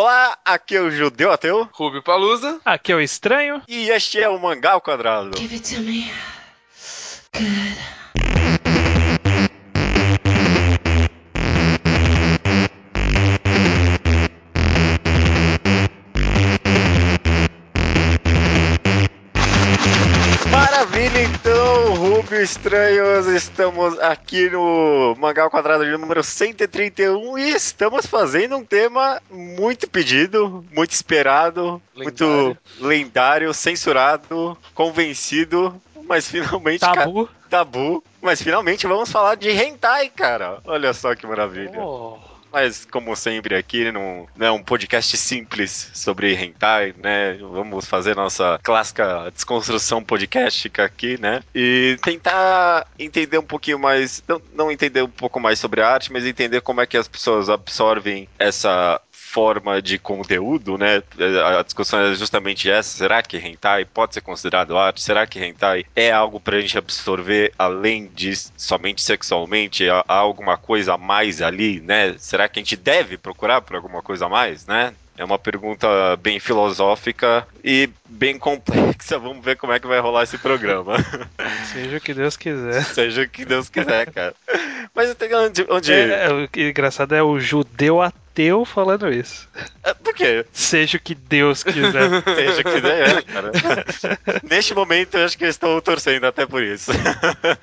[0.00, 1.68] Olá, aqui é o Judeu Ateu.
[1.72, 2.60] Rubio Palusa.
[2.64, 3.60] Aqui é o Estranho.
[3.66, 5.36] E este é o Mangá ao Quadrado.
[5.36, 6.08] Give it to me.
[7.34, 7.76] Good.
[22.28, 28.62] Rubio Estranhos, estamos aqui no Mangá ao Quadrado de número 131 e estamos fazendo um
[28.64, 32.58] tema muito pedido, muito esperado, muito Lendário.
[32.80, 36.80] lendário, censurado, convencido, mas finalmente...
[36.80, 37.28] ca- Tabu.
[37.48, 38.04] Tabu.
[38.20, 40.58] Mas finalmente vamos falar de hentai, cara.
[40.66, 41.80] Olha só que maravilha.
[41.80, 42.18] Oh.
[42.52, 47.34] Mas, como sempre, aqui não, é um podcast simples sobre hentai, né?
[47.34, 51.42] Vamos fazer nossa clássica desconstrução podcastica aqui, né?
[51.54, 56.12] E tentar entender um pouquinho mais, não, não entender um pouco mais sobre a arte,
[56.12, 59.00] mas entender como é que as pessoas absorvem essa
[59.38, 61.00] forma de conteúdo, né?
[61.56, 62.98] A discussão é justamente essa.
[62.98, 65.00] Será que hentai pode ser considerado arte?
[65.00, 69.88] Será que hentai é algo pra gente absorver além de somente sexualmente?
[69.88, 72.16] Há alguma coisa a mais ali, né?
[72.18, 74.92] Será que a gente deve procurar por alguma coisa a mais, né?
[75.16, 79.20] É uma pergunta bem filosófica e bem complexa.
[79.20, 80.94] Vamos ver como é que vai rolar esse programa.
[81.72, 82.84] Seja o que Deus quiser.
[82.84, 84.34] Seja o que Deus quiser, cara.
[84.94, 85.64] Mas tem onde.
[85.68, 85.92] onde...
[85.92, 88.27] É, é, o que engraçado é o judeu ateu
[88.64, 89.48] falando isso.
[89.82, 90.44] É, Por quê?
[90.52, 92.22] Seja o que Deus quiser.
[92.36, 93.52] Seja que der, cara.
[94.42, 96.92] Neste momento, eu acho que eu estou torcendo até por isso.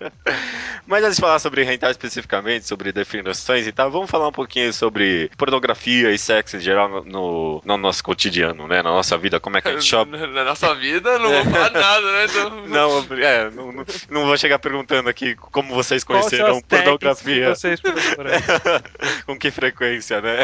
[0.88, 4.72] Mas antes de falar sobre hentai especificamente, sobre definições e tal, vamos falar um pouquinho
[4.72, 8.84] sobre pornografia e sexo em geral no, no, no nosso cotidiano, né?
[8.84, 10.12] Na nossa vida, como é que a gente shop...
[10.12, 12.26] Na nossa vida, não vou falar nada, né?
[12.26, 17.46] Então, Não, é, não, não, não vou chegar perguntando aqui como vocês conheceram pornografia.
[17.54, 17.82] que vocês?
[19.26, 20.44] Com que frequência, né?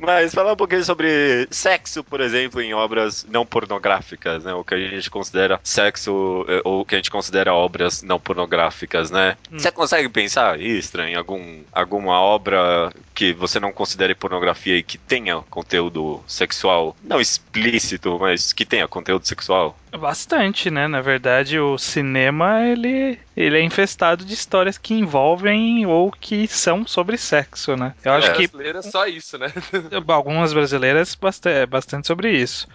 [0.00, 4.54] Mas falar um pouquinho sobre sexo, por exemplo, em obras não pornográficas, né?
[4.54, 8.18] O que a gente considera sexo, eh, ou o que a gente considera obras não
[8.18, 9.36] pornográficas, né?
[9.50, 14.96] Você consegue pensar, Istra, em algum, alguma obra que você não considere pornografia e que
[14.96, 19.76] tenha conteúdo sexual, não explícito, mas que tenha conteúdo sexual?
[19.98, 20.86] Bastante, né?
[20.88, 26.86] Na verdade, o cinema ele, ele é infestado de histórias que envolvem ou que são
[26.86, 27.92] sobre sexo, né?
[28.04, 28.32] Eu acho É.
[28.34, 29.52] que brasileira é só isso, né?
[30.08, 32.66] algumas brasileiras bastante, é bastante sobre isso.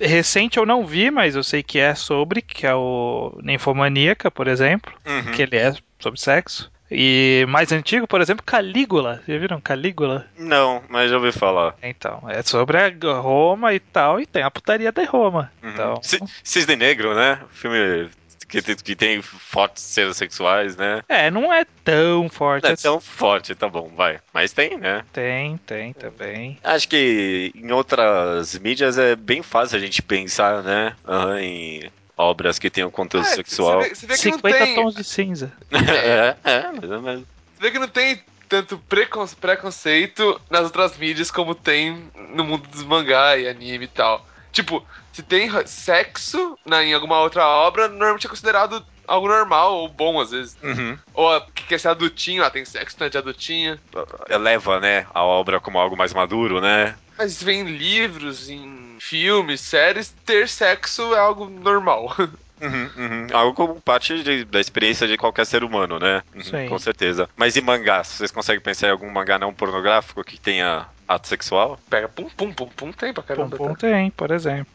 [0.00, 4.30] É, recente eu não vi, mas eu sei que é sobre, que é o Ninfomaníaca,
[4.30, 5.32] por exemplo, Uhum.
[5.32, 6.70] que ele é sobre sexo.
[6.90, 9.22] E mais antigo, por exemplo, Calígula.
[9.28, 10.26] Já viram Calígula?
[10.36, 11.74] Não, mas já ouvi falar.
[11.82, 12.88] Então, é sobre a
[13.20, 15.52] Roma e tal, e tem a putaria de Roma.
[15.62, 15.70] Uhum.
[15.70, 17.38] Então, Ci- Cisne Negro, né?
[17.52, 18.08] Filme
[18.50, 21.02] que, tem- que tem fortes cenas sexuais, né?
[21.08, 22.82] é, não é tão forte Não é assim.
[22.82, 24.18] tão forte, tá bom, vai.
[24.32, 25.04] Mas tem, né?
[25.12, 26.58] Tem, tem também.
[26.62, 30.94] Acho que em outras mídias é bem fácil a gente pensar, né?
[31.06, 33.80] aham, em obras que tenham conteúdo É, sexual.
[33.82, 34.74] Você vê, você vê que não 50 tem.
[34.74, 35.52] tons de cinza.
[35.72, 37.24] é, é, mais ou menos.
[37.56, 42.66] Você vê que não tem tanto precon- preconceito nas outras mídias como tem no mundo
[42.68, 44.26] dos mangá e anime e tal.
[44.52, 49.88] Tipo, se tem sexo na, em alguma outra obra, normalmente é considerado algo normal ou
[49.88, 50.56] bom às vezes.
[50.62, 50.96] Uhum.
[51.14, 53.80] Ou a- que quer ser adultinho, ah, tem sexo, não é de adultinha.
[54.28, 56.96] Eleva, né, a obra como algo mais maduro, né?
[57.18, 62.14] Mas se vê em livros, em filmes, séries, ter sexo é algo normal.
[62.62, 63.26] Uhum, uhum.
[63.32, 66.22] Algo como parte de- da experiência de qualquer ser humano, né?
[66.34, 66.68] Uhum, Sim.
[66.68, 67.26] com certeza.
[67.34, 68.08] Mas e mangás?
[68.08, 71.78] Vocês conseguem pensar em algum mangá não pornográfico que tenha ato sexual?
[71.90, 73.56] Pega pum pum pum pum, tem pra Pum caramba.
[73.56, 73.88] Pum tá?
[73.88, 74.66] tem, por exemplo.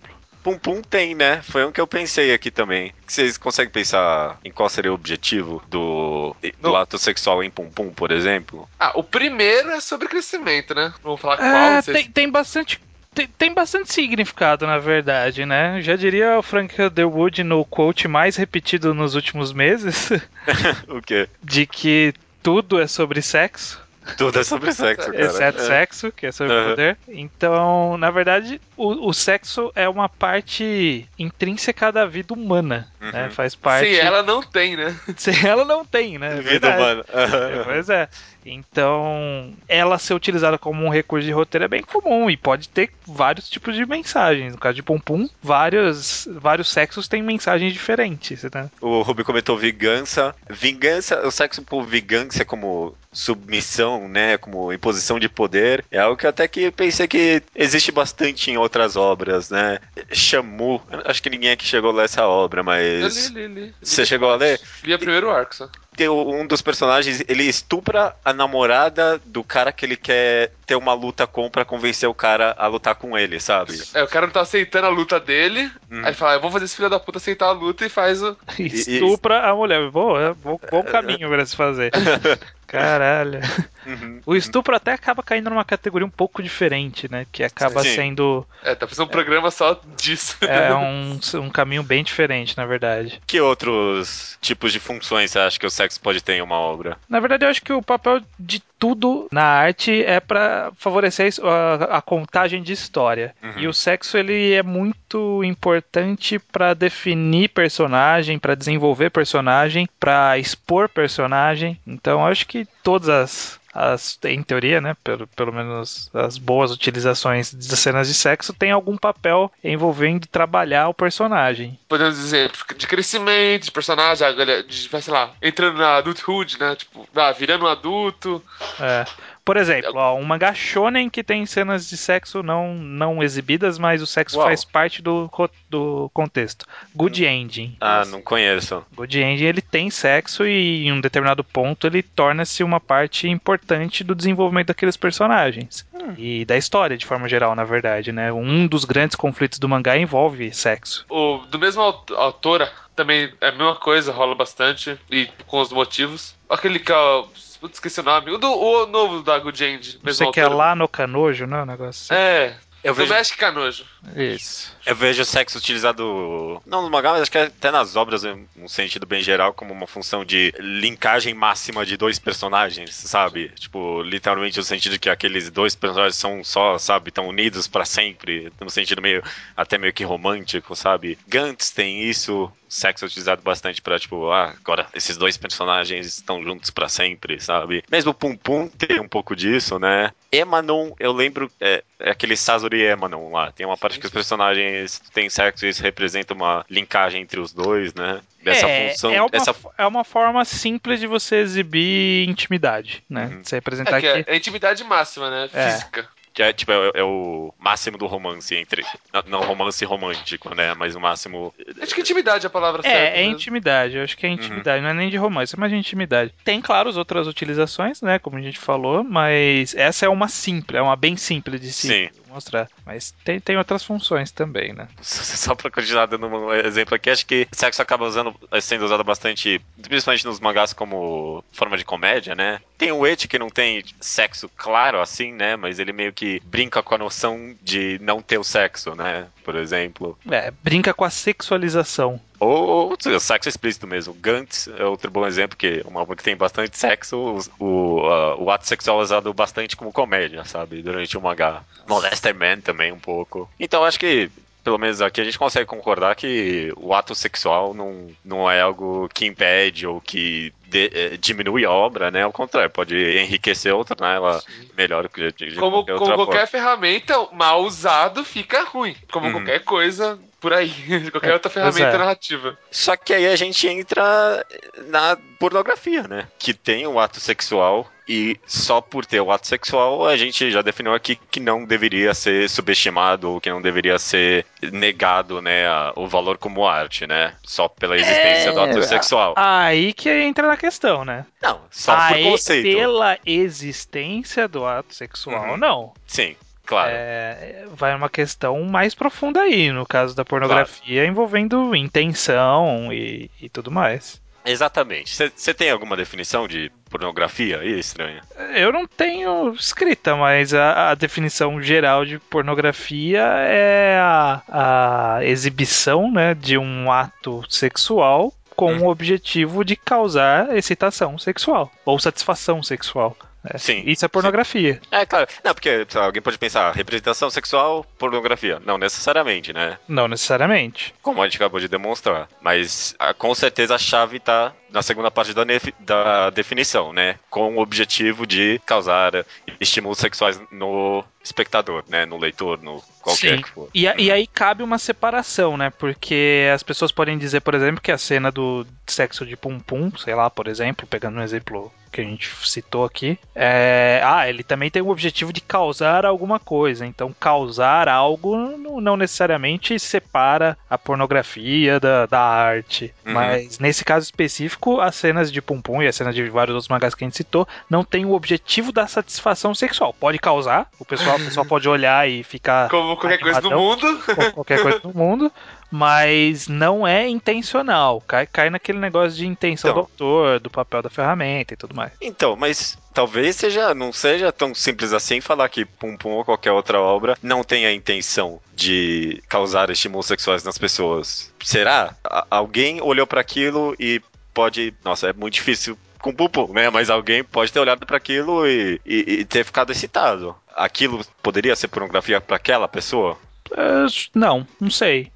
[0.44, 1.42] Pum Pum tem, né?
[1.42, 2.94] Foi um que eu pensei aqui também.
[3.08, 6.76] Vocês conseguem pensar em qual seria o objetivo do, do Não.
[6.76, 8.70] ato sexual em Pum Pum, por exemplo?
[8.80, 10.94] Ah, o primeiro é sobre crescimento, né?
[11.04, 12.80] Não vou falar qual, É, não sei tem, tem bastante.
[13.12, 15.82] Tem, tem bastante significado, na verdade, né?
[15.82, 20.10] Já diria o Frank Underwood no quote mais repetido nos últimos meses,
[20.90, 21.28] o quê?
[21.42, 22.14] de que
[22.44, 23.82] tudo é sobre sexo,
[24.18, 25.26] Tudo é sobre sexo, cara.
[25.26, 25.66] exceto É.
[25.66, 26.70] sexo, que é sobre Aham.
[26.70, 26.98] poder.
[27.08, 33.26] Então, na verdade, o, o sexo é uma parte intrínseca da vida humana, né?
[33.26, 33.32] Uhum.
[33.32, 33.94] Faz parte.
[33.94, 34.96] Se ela não tem, né?
[35.18, 36.38] Se ela não tem, né?
[36.38, 37.06] É Vida humana.
[37.10, 38.08] É, Pois é.
[38.48, 42.92] Então, ela ser utilizada como um recurso de roteiro é bem comum e pode ter
[43.06, 44.54] vários tipos de mensagens.
[44.54, 48.70] No caso de Pum Pum, vários, vários sexos têm mensagens diferentes, né?
[48.80, 50.36] O Ruby comentou vingança.
[50.48, 56.28] Vingança, o sexo por vingança como submissão, né, como imposição de poder, é algo que
[56.28, 59.80] até que pensei que existe bastante em outras obras, né?
[60.12, 63.76] Shamu, acho que ninguém aqui chegou a ler essa obra, Eu mas li, li, li.
[63.82, 64.60] você chegou a ler?
[64.84, 65.70] Li o primeiro arco só.
[66.10, 71.28] um dos personagens, ele estupra a namorada do cara que ele quer ter uma luta
[71.28, 73.80] com pra convencer o cara a lutar com ele, sabe?
[73.94, 75.72] É, o cara não tá aceitando a luta dele.
[75.92, 76.00] Hum.
[76.00, 78.22] Aí ele fala, eu vou fazer esse filho da puta aceitar a luta e faz
[78.24, 78.36] o.
[78.60, 79.90] Estupra a mulher.
[79.92, 81.92] Boa, bom, bom caminho pra se fazer.
[82.68, 83.40] Caralho.
[83.86, 84.20] Uhum.
[84.26, 87.26] O estupro até acaba caindo numa categoria um pouco diferente, né?
[87.32, 87.96] Que acaba Sim.
[87.96, 90.38] sendo É, tá fazendo um programa só disso.
[90.42, 93.22] é, um, um caminho bem diferente, na verdade.
[93.28, 96.98] Que outros tipos de funções você acha que o sexo pode ter em uma obra?
[97.08, 101.98] Na verdade, eu acho que o papel de tudo na arte é pra favorecer a,
[101.98, 103.34] a contagem de história.
[103.42, 103.54] Uhum.
[103.58, 110.90] E o sexo ele é muito importante pra definir personagem, pra desenvolver personagem, pra expor
[110.90, 111.80] personagem.
[111.86, 116.72] Então, eu acho que todas as as, em teoria, né, pelo, pelo menos as boas
[116.72, 121.78] utilizações das cenas de sexo tem algum papel envolvendo trabalhar o personagem.
[121.90, 124.26] Podemos dizer, de crescimento, de personagem,
[124.66, 126.76] de, sei lá, entrando na adulthood, né?
[126.76, 128.42] Tipo, ah, virando um adulto.
[128.80, 129.06] É.
[129.46, 134.02] Por exemplo, ó, um mangá shonen que tem cenas de sexo não, não exibidas, mas
[134.02, 134.48] o sexo Uau.
[134.48, 135.30] faz parte do,
[135.70, 136.66] do contexto.
[136.96, 137.78] Good Ending.
[137.80, 138.84] Ah, não conheço.
[138.96, 144.04] Good Ending ele tem sexo e em um determinado ponto ele torna-se uma parte importante
[144.04, 145.86] do desenvolvimento daqueles personagens.
[146.18, 148.32] E da história, de forma geral, na verdade, né?
[148.34, 151.06] Um dos grandes conflitos do mangá envolve sexo.
[151.10, 154.98] O, do mesmo aut- autora, também é a mesma coisa, rola bastante.
[155.12, 156.36] E com os motivos.
[156.50, 157.24] Aquele que é.
[157.66, 158.32] O- Putz, esqueci o nome.
[158.32, 160.00] O, do, o novo da Good End.
[160.04, 160.56] Você quer autora.
[160.56, 161.64] lá no canojo, não?
[161.64, 162.22] O negócio assim.
[162.22, 162.56] É.
[162.84, 163.84] Eu vejo, México Canojo.
[164.16, 164.72] Isso.
[164.86, 168.68] eu vejo sexo utilizado, não no mangá, mas acho que até nas obras, em um
[168.68, 173.50] sentido bem geral, como uma função de linkagem máxima de dois personagens, sabe?
[173.56, 177.86] Tipo, literalmente no sentido de que aqueles dois personagens são só, sabe, estão unidos pra
[177.86, 179.24] sempre, no sentido meio,
[179.58, 181.18] até meio que romântico, sabe?
[181.28, 186.44] Gantz tem isso, sexo é utilizado bastante pra, tipo, ah, agora esses dois personagens estão
[186.44, 187.84] juntos pra sempre, sabe?
[187.90, 190.12] Mesmo Pum Pum tem um pouco disso, né?
[190.32, 193.52] Emanon, eu lembro, é, é aquele Sazori Emanon lá.
[193.52, 197.54] Tem uma parte que os personagens têm sexo e isso representa uma linkagem entre os
[197.54, 198.22] dois, né?
[198.44, 199.12] Dessa é, função.
[199.12, 199.56] é, uma, essa...
[199.78, 203.26] é uma forma simples de você exibir intimidade, né?
[203.26, 203.44] Uhum.
[203.44, 205.50] Você representar É, que que é, é intimidade máxima, né?
[205.52, 205.72] É.
[205.72, 206.08] Física.
[206.36, 208.84] Que é, tipo, é, é o máximo do romance entre.
[209.26, 210.74] Não, romance romântico, né?
[210.74, 211.54] Mas o máximo.
[211.82, 212.98] Acho que intimidade é a palavra certa.
[212.98, 213.36] É, é mesmo.
[213.36, 213.96] intimidade.
[213.96, 214.84] Eu acho que é intimidade.
[214.84, 216.34] Não é nem de romance, mas de intimidade.
[216.44, 218.20] Tem, claro, as outras utilizações, né?
[218.20, 221.88] Como a gente falou, mas essa é uma simples, é uma bem simples de se
[221.88, 222.10] Sim.
[222.36, 222.70] Mostrar.
[222.86, 224.88] Mas tem, tem outras funções também, né?
[225.02, 229.62] Só pra continuar dando um exemplo aqui, acho que sexo acaba usando, sendo usado bastante,
[229.82, 232.60] principalmente nos mangás como forma de comédia, né?
[232.78, 235.56] Tem o Eti que não tem sexo claro assim, né?
[235.56, 239.28] Mas ele meio que brinca com a noção de não ter o sexo, né?
[239.46, 240.18] Por exemplo.
[240.32, 242.20] É, brinca com a sexualização.
[242.40, 244.12] Ou, ou sexo explícito mesmo.
[244.16, 247.16] Gantz é outro bom exemplo, que uma obra que tem bastante sexo,
[247.60, 250.82] o, o, ah, o ato sexual é usado bastante como comédia, sabe?
[250.82, 251.64] Durante o mangá.
[251.88, 253.48] Molester Man também um pouco.
[253.60, 254.32] Então acho que,
[254.66, 259.08] pelo menos aqui, a gente consegue concordar que o ato sexual não, não é algo
[259.14, 262.24] que impede ou que de- eh, diminui a obra, né?
[262.24, 264.16] Ao contrário, pode enriquecer outra, né?
[264.16, 264.42] Ela
[264.76, 268.96] melhora de, de de Como, qualquer como qualquer ferramenta, mal usado fica ruim.
[269.12, 269.34] Como Uhum.
[269.34, 270.72] qualquer coisa por aí.
[271.12, 271.98] qualquer outra pois ferramenta é.
[271.98, 272.56] narrativa.
[272.70, 274.46] Só que aí a gente entra
[274.90, 276.28] na pornografia, né?
[276.38, 280.62] Que tem o ato sexual e só por ter o ato sexual a gente já
[280.62, 285.92] definiu aqui que não deveria ser subestimado ou que não deveria ser negado, né, a-
[285.96, 287.34] o valor como arte, né?
[287.44, 289.34] Só pela existência do ato sexual.
[289.36, 291.26] Aí que entra na questão, né?
[291.42, 292.78] Não, só por Aí, conceito.
[292.78, 295.58] pela existência do ato sexual, Uhum.
[295.58, 295.94] não.
[296.06, 296.90] Sim, claro.
[296.92, 303.50] É, vai uma questão mais profunda aí, no caso da pornografia, envolvendo intenção e, e
[303.50, 304.22] tudo mais.
[304.46, 305.16] Exatamente.
[305.36, 308.22] Você tem alguma definição de pornografia aí, estranha?
[308.54, 316.12] Eu não tenho escrita, mas a, a definição geral de pornografia é a, a exibição
[316.12, 318.86] né, de um ato sexual com Uhum.
[318.86, 323.18] o objetivo de causar excitação sexual ou satisfação sexual.
[323.46, 323.58] Né?
[323.58, 324.80] Sim, Isso é pornografia.
[324.92, 325.28] É, claro.
[325.44, 328.62] Não, porque alguém pode pensar, representação sexual, pornografia.
[328.66, 329.78] Não necessariamente, né?
[329.88, 330.94] Não necessariamente.
[331.02, 332.28] como a gente acabou de demonstrar.
[332.42, 335.44] Mas ah, com certeza a chave está na segunda parte da,
[335.80, 337.16] da definição, né?
[337.30, 339.26] Com o objetivo de causar
[339.60, 342.06] estímulos sexuais no espectador, né?
[342.06, 343.42] No leitor, no qualquer Sim.
[343.42, 343.70] que for.
[343.74, 345.70] E, a- e aí cabe uma separação, né?
[345.70, 350.14] Porque as pessoas podem dizer, por exemplo, que a cena do sexo de pum-pum, sei
[350.14, 353.18] lá, por exemplo, pegando um exemplo que a gente citou aqui.
[353.34, 356.86] É, ah, ele também tem o objetivo de causar alguma coisa.
[356.86, 362.94] Então, causar algo não, necessariamente separa a pornografia da, da arte.
[363.06, 363.14] Uhum.
[363.14, 366.68] Mas nesse caso específico, as cenas de Pum Pum e as cenas de vários outros
[366.68, 369.94] mangás que a gente citou não tem o objetivo da satisfação sexual.
[369.94, 372.70] Pode causar, o pessoal, o pessoal pode olhar e ficar.
[372.70, 374.04] Como qualquer coisa do animadão, mundo.
[374.16, 375.32] como qualquer coisa do mundo,
[375.72, 378.02] mas não é intencional.
[378.08, 379.84] Cai, cai naquele negócio de intenção Então.
[379.84, 381.92] do autor, do papel da ferramenta e tudo mais.
[382.02, 386.52] Então, mas talvez seja, não seja tão simples assim falar que Pum Pum ou qualquer
[386.52, 391.32] outra obra não tem a intenção de causar estímulos sexuais nas pessoas.
[391.44, 391.94] Será?
[392.04, 394.02] A- alguém olhou pra aquilo e
[394.34, 394.74] pode.
[394.84, 396.70] Nossa, é muito difícil com Pum Pum, né?
[396.70, 400.36] Mas alguém pode ter olhado pra aquilo e, e- e ter ficado excitado.
[400.56, 403.18] Aquilo poderia ser pornografia pra aquela pessoa?
[403.52, 405.12] É, não, não sei.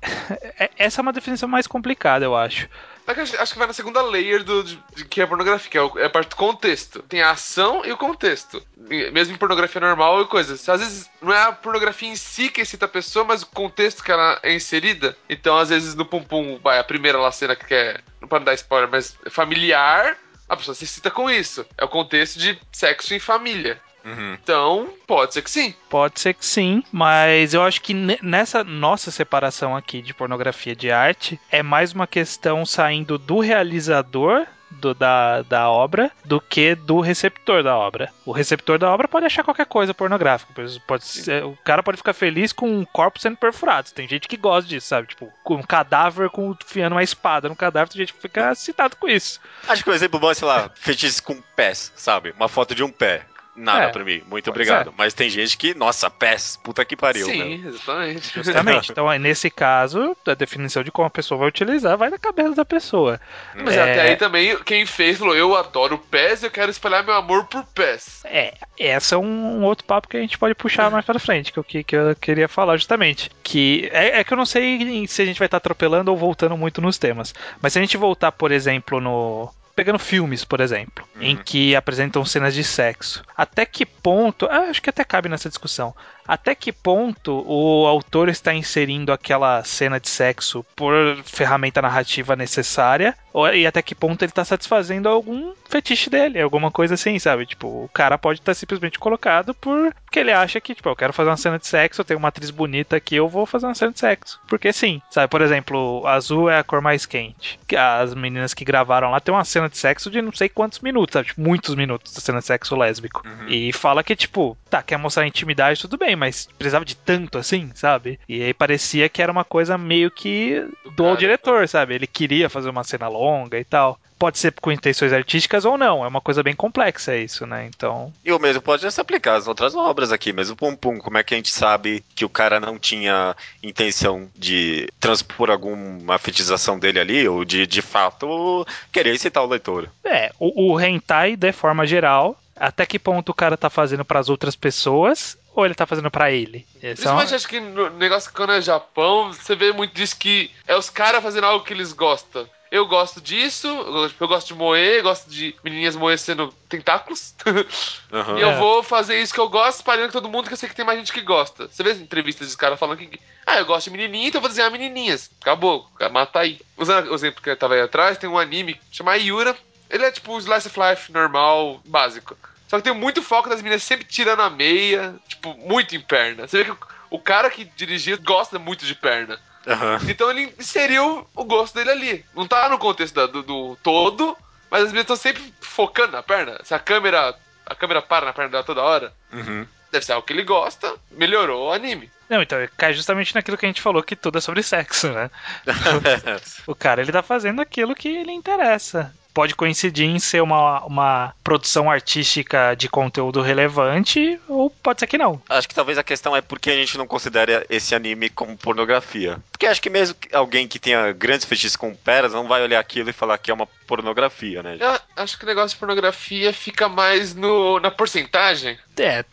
[0.60, 2.70] É- Essa é uma definição mais complicada, eu acho.
[3.08, 6.06] Acho, que vai na segunda layer do, de, de que é pornografia, que é, é
[6.06, 7.02] a parte do contexto.
[7.02, 8.62] Tem a ação e o contexto.
[8.78, 10.70] Mesmo em pornografia normal e coisas.
[10.70, 14.04] Às vezes não é a pornografia em si que excita a pessoa, mas o contexto
[14.04, 15.18] que ela é inserida.
[15.28, 18.00] Então, às vezes no Pum Pum, vai, a primeira lá cena que é.
[18.22, 20.16] Não para dar spoiler, mas familiar,
[20.48, 21.66] a pessoa se excita com isso.
[21.80, 23.82] É o contexto de sexo em família.
[24.06, 24.34] Uhum.
[24.42, 25.74] Então, pode ser que sim.
[25.90, 30.76] Pode ser que sim, mas eu acho que ne- nessa nossa separação aqui de pornografia
[30.76, 36.76] de arte é mais uma questão saindo do realizador do- da, da obra do que
[36.76, 38.14] do receptor da obra.
[38.24, 40.54] O receptor da obra pode achar qualquer coisa pornográfica.
[40.88, 43.90] Pode- ser- o cara pode ficar feliz com um corpo sendo perfurado.
[43.92, 45.08] Tem gente que gosta disso, sabe?
[45.08, 48.96] Tipo, com um cadáver com fiando uma espada no cadáver, tem gente que fica excitado
[48.96, 49.42] com isso.
[49.68, 52.32] Acho que o exemplo bom é, sei lá, fetiches com pés, sabe?
[52.38, 53.24] Uma foto de um pé.
[53.56, 54.94] Nada É, pra mim, muito pode obrigado.
[54.98, 57.36] Mas tem gente que, nossa, pés, puta que pariu, meu.
[57.36, 58.34] sim, exatamente.
[58.34, 58.92] Justamente.
[58.92, 62.56] então, aí, nesse caso, a definição de como a pessoa vai utilizar vai na cabeça
[62.56, 63.20] da pessoa.
[63.56, 63.82] Mas É.
[63.82, 67.64] até aí também, quem fez falou: Eu adoro pés, eu quero espalhar meu amor por
[67.66, 68.22] pés.
[68.24, 69.24] É, esse é um,
[69.60, 71.96] um outro papo que a gente pode puxar mais pra frente, que, eu- que, que
[71.96, 73.30] eu queria falar justamente.
[73.44, 76.56] Que é, é que eu não sei se a gente vai estar atropelando ou voltando
[76.56, 77.34] muito nos temas.
[77.62, 79.52] Mas se a gente voltar, por exemplo, no.
[79.80, 83.24] Pegando filmes, por exemplo, em que apresentam cenas de sexo.
[83.38, 84.46] Até que ponto.
[84.52, 85.96] ah, acho que até cabe nessa discussão.
[86.28, 90.94] Até que ponto o autor está inserindo aquela cena de sexo por
[91.24, 93.16] ferramenta narrativa necessária?
[93.48, 97.46] E até que ponto ele está satisfazendo algum fetiche dele, alguma coisa assim, sabe?
[97.46, 101.14] Tipo, o cara pode estar simplesmente colocado por porque ele acha que, tipo, eu quero
[101.14, 103.76] fazer uma cena de sexo, eu tenho uma atriz bonita aqui, eu vou fazer uma
[103.76, 104.42] cena de sexo.
[104.48, 105.28] Porque sim, sabe?
[105.28, 107.60] Por exemplo, azul é a cor mais quente.
[107.68, 110.80] Que As meninas que gravaram lá tem uma cena de sexo de não sei quantos
[110.80, 111.28] minutos, sabe?
[111.28, 113.22] Tipo, muitos minutos da cena de sexo lésbico.
[113.48, 117.70] E fala que, tipo, tá, quer mostrar intimidade, tudo bem, mas precisava de tanto assim,
[117.76, 118.20] sabe?
[118.28, 121.18] E aí parecia que era uma coisa meio que do cara.
[121.18, 121.94] diretor, sabe?
[121.94, 124.00] Ele queria fazer uma cena longa e tal.
[124.18, 127.66] Pode ser com intenções artísticas ou não, é uma coisa bem complexa isso, né?
[127.74, 130.98] Então, E o mesmo pode se aplicar às outras obras aqui, mas o Pum Pum,
[131.00, 133.34] como é que a gente sabe que o cara não tinha
[133.64, 139.88] intenção de transpor alguma fetichização dele ali, ou de, de fato, querer excitar o leitor?
[140.04, 144.28] é, o, o hentai, de forma geral, até que ponto o cara tá fazendo pras
[144.28, 146.66] outras pessoas ou ele tá fazendo pra ele?
[146.84, 150.18] É um- Principalmente acho que no negócio que quando é Japão, você vê muito disso
[150.18, 152.46] que é os caras fazendo algo que eles gostam.
[152.72, 157.34] Eu gosto disso, eu gosto- de moer, eu gosto de menininhas moer sendo tentáculos.
[158.14, 158.38] Aham.
[158.38, 158.58] E eu É.
[158.58, 160.86] vou fazer isso que eu gosto, espalhando com todo mundo, que eu sei que tem
[160.86, 161.68] mais gente que gosta.
[161.68, 163.20] Você vê as entrevistas dos caras falando que.
[163.46, 165.32] Ah, eu gosto de menininha, então eu vou desenhar menininhas.
[165.42, 166.62] Acabou, mata aí.
[166.78, 169.58] Usando o exemplo que eu tava aí atrás, tem um anime chamado Yura.
[169.90, 172.38] Ele é tipo um slice of life normal, básico.
[172.68, 176.48] Só que tem muito foco das meninas sempre tirando a meia, tipo, muito em perna.
[176.48, 176.78] Você vê que o,
[177.10, 179.40] o cara que dirigia gosta muito de perna.
[179.70, 180.00] Aham.
[180.08, 182.26] Então ele inseriu o gosto dele ali.
[182.36, 184.36] Não tá no contexto da- do, do todo,
[184.70, 186.60] mas as meninas estão sempre focando na perna.
[186.64, 187.36] Se a câmera.
[187.66, 189.64] A câmera para na perna dela toda hora, Uhum.
[189.92, 192.10] deve ser algo que ele gosta, melhorou o anime.
[192.28, 195.30] Não, então, cai justamente naquilo que a gente falou que tudo é sobre sexo, né?
[196.66, 199.14] O cara, ele tá fazendo aquilo que ele interessa.
[199.34, 205.18] Pode coincidir em ser uma, uma produção artística de conteúdo relevante, ou pode ser que
[205.18, 205.42] não.
[205.48, 209.40] Acho que talvez a questão é porque a gente não considera esse anime como pornografia.
[209.52, 212.80] Porque acho que mesmo que alguém que tenha grandes fetiches com peras não vai olhar
[212.80, 214.78] aquilo e falar que é uma pornografia, né?
[214.80, 218.78] Eu acho que o negócio de pornografia fica mais no, na porcentagem.
[218.98, 219.24] É,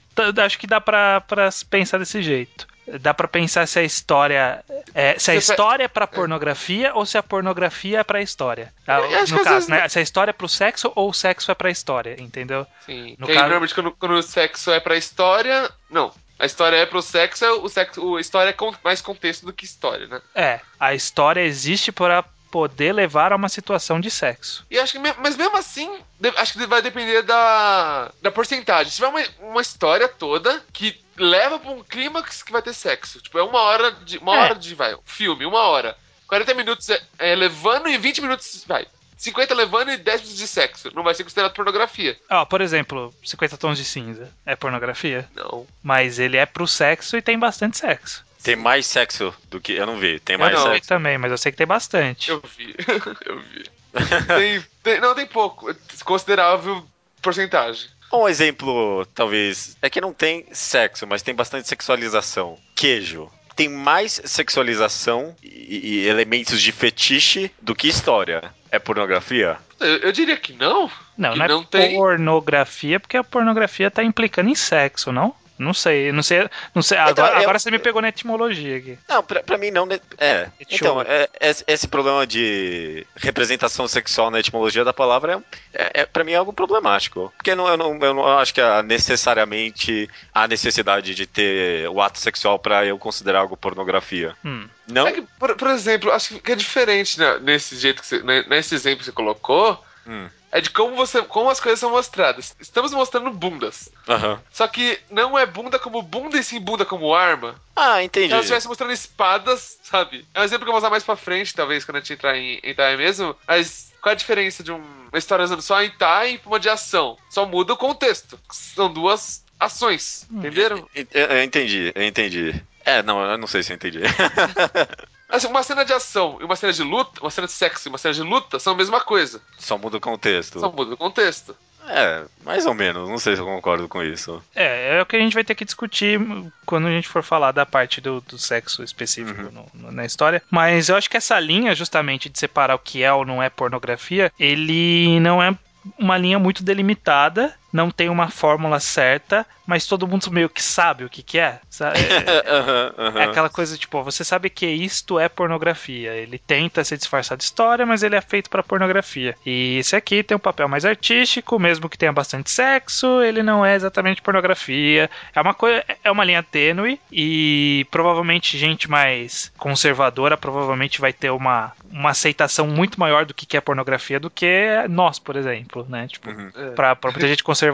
[0.45, 2.67] acho que dá pra, pra pensar desse jeito.
[3.01, 4.65] Dá pra pensar se a história.
[4.95, 8.73] é, se a Você história é pra pornografia ou se a pornografia é pra história.
[8.87, 9.89] Ah, no caso, né?
[9.89, 12.65] Se a história é pro sexo ou o sexo é pra história, entendeu?
[12.87, 13.17] Sim.
[13.19, 15.69] No aí, caso- normalmente quando, quando o sexo é pra história.
[15.91, 16.13] Não.
[16.39, 18.17] A história é pro sexo, o sexo.
[18.17, 20.21] A história é com- mais contexto do que história, né?
[20.35, 22.23] É, a história existe para
[22.57, 24.65] poder levar a uma situação de sexo.
[24.71, 25.91] E acho que, mas mesmo assim,
[26.37, 28.89] acho que vai depender da, da porcentagem.
[28.89, 33.21] Se tiver uma, uma história toda que leva pra um clímax que vai ter sexo.
[33.21, 34.17] Tipo, é uma hora de.
[34.17, 34.39] Uma É.
[34.39, 34.75] hora de.
[34.75, 35.95] Vai, filme, uma hora.
[36.29, 38.65] 40 minutos é, é levando e 20 minutos.
[38.67, 38.87] Vai.
[39.19, 40.91] 50 levando e 10 minutos de sexo.
[40.95, 42.17] Não vai ser considerado pornografia.
[42.31, 45.67] Ó, por exemplo, 50 tons de cinza é pornografia, Não.
[45.83, 48.25] mas ele é pro sexo e tem bastante sexo.
[48.47, 49.73] Tem mais sexo do que.
[49.73, 50.21] Eu não vi.
[50.21, 50.89] Tem Eu mais não sei sexo.
[50.89, 52.31] também, mas eu sei que tem bastante.
[52.31, 52.77] Eu vi.
[53.27, 53.65] eu vi.
[54.29, 55.75] Tem, tem- não, tem pouco.
[56.05, 56.87] Considerável
[57.21, 57.89] porcentagem.
[58.13, 59.77] Um exemplo, talvez.
[59.83, 62.57] É que não tem sexo, mas tem bastante sexualização.
[62.77, 63.29] Queijo.
[63.57, 68.53] Tem mais sexualização e, e elementos de fetiche do que história.
[68.71, 69.57] É pornografia?
[69.81, 70.89] Eu, eu diria que não.
[71.17, 71.97] Não, que não é não tem.
[71.97, 75.35] pornografia, porque a pornografia tá implicando em sexo, não?
[75.59, 76.99] Não sei, não sei, não sei.
[76.99, 78.99] Agora, eu- agora você me pegou na etimologia aqui.
[79.09, 79.87] Não, pra, pra mim não.
[79.87, 79.99] né?
[80.19, 80.49] É.
[80.71, 81.29] Então, eu- é-
[81.67, 86.37] esse, problema de representação sexual na etimologia da palavra é, é, é para mim é
[86.37, 87.33] algo problemático.
[87.37, 92.01] Porque não, eu, não, eu não acho que há necessariamente há necessidade de ter o
[92.01, 94.35] ato sexual pra eu considerar algo pornografia.
[94.45, 94.69] Hum.
[94.87, 95.07] Não?
[95.07, 98.45] É que, por, por exemplo, acho que é diferente né, nesse jeito que você, né,
[98.49, 99.83] nesse exemplo que você colocou.
[100.07, 100.29] Hum.
[100.53, 102.55] É de como você, como as coisas são mostradas.
[102.61, 103.91] Estamos mostrando bundas.
[104.09, 104.41] Aham.
[104.51, 107.55] Só que não é bunda como bunda e sim bunda como arma.
[107.75, 108.29] Ah, entendi.
[108.29, 110.27] Se ela estivesse mostrando espadas, sabe?
[110.33, 112.37] É um exemplo que eu vou usar mais pra frente, talvez, quando a gente entrar
[112.39, 113.37] em hentai mesmo.
[113.47, 116.69] Mas qual é a diferença de um- uma história usando só hentai pra uma de
[116.69, 117.19] ação?
[117.29, 118.39] Só muda o contexto.
[118.51, 120.89] São duas ações, entenderam?
[120.95, 122.65] Eu, eu entendi, eu entendi.
[122.85, 124.01] É, não, eu não sei se eu entendi.
[125.29, 127.91] Assim, uma cena de ação e uma cena de luta, uma cena de sexo e
[127.91, 129.41] uma cena de luta são a mesma coisa.
[129.59, 130.61] Só muda o contexto.
[130.61, 131.57] Só muda o contexto.
[131.89, 133.09] É, mais ou menos.
[133.09, 134.43] Não sei se eu concordo com isso.
[134.55, 136.21] É, é o que a gente vai ter que discutir
[136.65, 140.43] quando a gente for falar da parte do, do sexo específico no- no- na história.
[140.51, 143.49] Mas eu acho que essa linha, justamente, de separar o que é ou não é
[143.49, 145.57] pornografia, ele não é
[145.97, 151.05] uma linha muito delimitada, não tem uma fórmula certa, mas todo mundo meio que sabe
[151.05, 151.61] o que, que é.
[151.69, 151.99] sabe?
[152.27, 153.21] É, Aham, aham.
[153.21, 156.13] é aquela coisa tipo, você sabe que isto é pornografia.
[156.15, 159.37] Ele tenta se disfarçar de história, mas ele é feito pra pornografia.
[159.45, 163.65] E esse aqui tem um papel mais artístico, mesmo que tenha bastante sexo, ele não
[163.65, 165.11] é exatamente pornografia.
[165.35, 171.31] É uma coisa, é uma linha tênue e provavelmente gente mais conservadora provavelmente vai ter
[171.31, 174.47] uma, uma aceitação muito maior do que que é pornografia do que
[174.89, 176.07] nós, por exemplo, né?
[176.09, 176.51] Tipo, Uhum.
[176.75, 177.66] Pra, pra muita gente conservadora,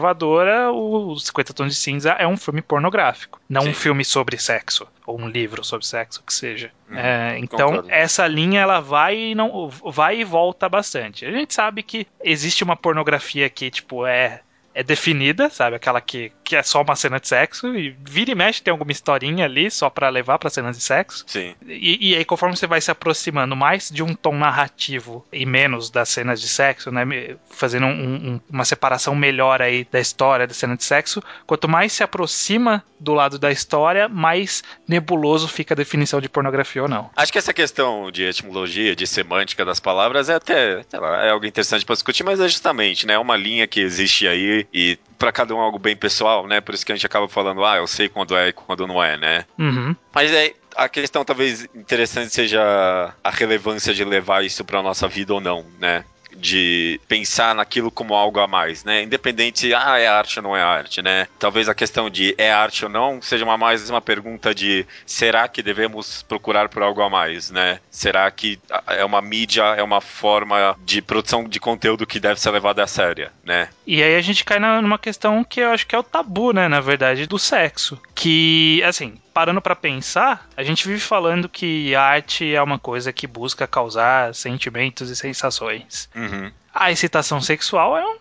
[0.71, 3.69] o 50 Tons de Cinza é um filme pornográfico, não Sim.
[3.69, 6.71] um filme sobre sexo, ou um livro sobre sexo, o que seja.
[6.89, 7.91] Uhum, É, então, concordo.
[7.91, 11.25] essa linha ela vai e, não, vai e volta bastante.
[11.25, 14.41] A gente sabe que existe uma pornografia que, tipo, é.
[14.75, 15.75] É definida, sabe?
[15.75, 17.67] Aquela que, que é só uma cena de sexo.
[17.75, 21.23] E vira e mexe tem alguma historinha ali só pra levar pra cenas de sexo.
[21.27, 21.55] Sim.
[21.67, 25.89] E, e aí, conforme você vai se aproximando mais de um tom narrativo e menos
[25.89, 27.03] das cenas de sexo, né?
[27.49, 31.93] Fazendo um- um- uma separação melhor aí da história da cena de sexo, quanto mais
[31.93, 37.09] se aproxima do lado da história, mais nebuloso fica a definição de pornografia ou não.
[37.15, 41.45] Acho que essa questão de etimologia, de semântica das palavras é até, lá, é algo
[41.45, 45.53] interessante pra discutir, mas é justamente, né, uma linha que existe aí e pra cada
[45.53, 46.59] um é algo bem pessoal, né?
[46.59, 49.03] Por isso que a gente acaba falando, ah, eu sei quando é e quando não
[49.03, 49.45] é, né?
[49.57, 49.95] Uhum.
[50.13, 55.33] Mas é a questão talvez interessante seja a relevância de levar isso pra nossa vida
[55.33, 56.03] ou não, né?
[56.35, 59.03] De pensar naquilo como algo a mais, né?
[59.03, 61.27] Independente, ah, é arte ou não é arte, né?
[61.39, 65.47] Talvez a questão de é arte ou não seja uma mais uma pergunta de será
[65.47, 67.79] que devemos procurar por algo a mais, né?
[67.89, 72.51] Será que é uma mídia, é uma forma de produção de conteúdo que deve ser
[72.51, 73.69] levada a séria, né?
[73.85, 76.67] E aí a gente cai numa questão que eu acho que é o tabu, né,
[76.67, 77.99] na verdade, do sexo.
[78.15, 83.25] Que, assim, parando pra pensar, a gente vive falando que arte é uma coisa que
[83.27, 86.09] busca causar sentimentos e sensações.
[86.15, 86.51] Uhum.
[86.73, 88.17] A excitação sexual é, um-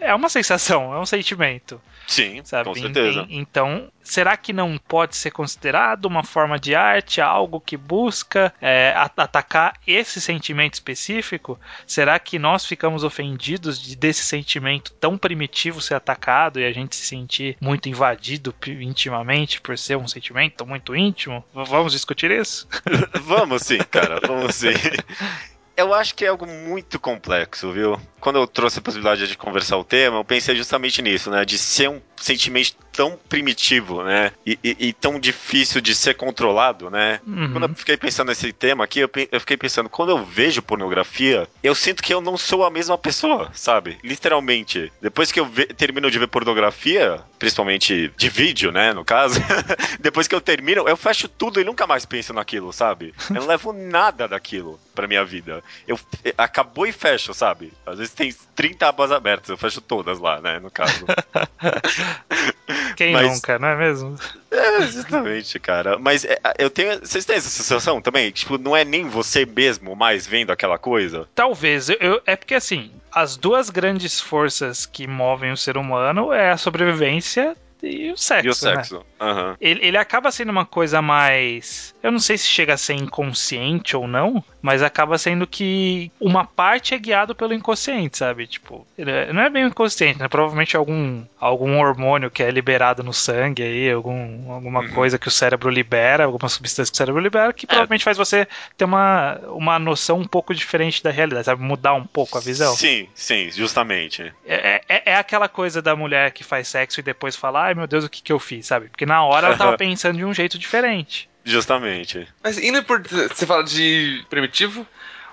[0.00, 2.64] é uma sensação, é um sentimento, Sim, sabe?
[2.68, 3.20] com certeza.
[3.30, 8.52] En- Então, será que não pode ser considerado uma forma de arte, algo que busca
[8.60, 11.58] é, atacar esse sentimento específico?
[11.86, 16.94] Será que nós ficamos ofendidos de, desse sentimento tão primitivo ser atacado e a gente
[16.96, 21.44] se sentir muito invadido intimamente por ser um sentimento muito íntimo?
[21.52, 22.68] Vamos discutir isso?
[23.22, 24.68] Vamos sim, cara, vamos sim.
[25.76, 28.00] Eu acho que é algo muito complexo, viu?
[28.20, 31.44] Quando eu trouxe a possibilidade de conversar o tema, eu pensei justamente nisso, né?
[31.44, 34.30] De ser um sentimento tão primitivo, né?
[34.46, 37.20] E, e- e tão difícil de ser controlado, né?
[37.26, 37.52] Uhum.
[37.52, 41.48] Quando eu fiquei pensando nesse tema aqui, eu, eu fiquei pensando, quando eu vejo pornografia,
[41.62, 43.98] eu sinto que eu não sou a mesma pessoa, sabe?
[44.02, 44.92] Literalmente.
[45.02, 49.40] Depois que eu ve- termino de ver pornografia, principalmente de vídeo, né, no caso,
[50.00, 53.12] depois que eu termino, eu fecho tudo e nunca mais penso naquilo, sabe?
[53.30, 55.62] Eu não levo nada daquilo pra minha vida.
[55.86, 57.72] Eu eh, acabou e fecho, sabe?
[57.84, 61.04] Às vezes tem 30 abas abertas, eu fecho todas lá, né, no caso.
[62.96, 64.16] Quem Mas- nunca, não é mesmo?
[64.50, 65.98] É, exatamente, cara.
[65.98, 66.98] Mas é, eu tenho.
[67.00, 68.30] Vocês têm essa sensação também?
[68.30, 71.28] Tipo, não é nem você mesmo mais vendo aquela coisa?
[71.34, 71.88] Talvez.
[71.90, 76.50] Eu, eu- é porque assim, as duas grandes forças que movem o ser humano é
[76.50, 78.46] a sobrevivência e o sexo.
[78.46, 78.54] E o né?
[78.76, 79.06] sexo?
[79.20, 79.56] Aham.
[79.60, 81.94] Ele, ele acaba sendo uma coisa mais.
[82.02, 86.44] Eu não sei se chega a ser inconsciente ou não, mas acaba sendo que uma
[86.44, 88.46] parte é guiado pelo inconsciente, sabe?
[88.46, 90.28] Tipo, é- não é bem inconsciente, né?
[90.28, 94.88] Provavelmente algum, algum hormônio que é liberado no sangue aí, algum, alguma Uhum.
[94.90, 98.46] coisa que o cérebro libera, alguma substância que o cérebro libera, que provavelmente faz você
[98.76, 101.62] ter uma, uma noção um pouco diferente da realidade, sabe?
[101.62, 102.74] Mudar um pouco a visão.
[102.74, 104.32] Sim, sim, justamente.
[104.46, 107.86] É, é, é aquela coisa da mulher que faz sexo e depois fala, ai meu
[107.86, 108.88] Deus, o que, que eu fiz, sabe?
[108.88, 111.28] Porque na hora ela tava pensando de um jeito diferente.
[111.44, 112.26] Justamente.
[112.42, 113.02] Mas indo por.
[113.02, 114.86] Você fala de primitivo?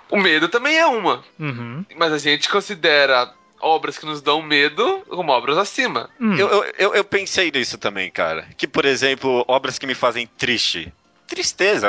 [0.10, 1.24] O medo também é uma.
[1.40, 1.86] Uhum.
[1.96, 6.10] Mas a gente considera obras que nos dão medo como obras acima.
[6.20, 6.36] Hum.
[6.36, 8.46] Eu, eu, eu, pensei nisso também, cara.
[8.58, 10.92] Que, por exemplo, obras que me fazem triste.
[11.28, 11.88] Tristeza,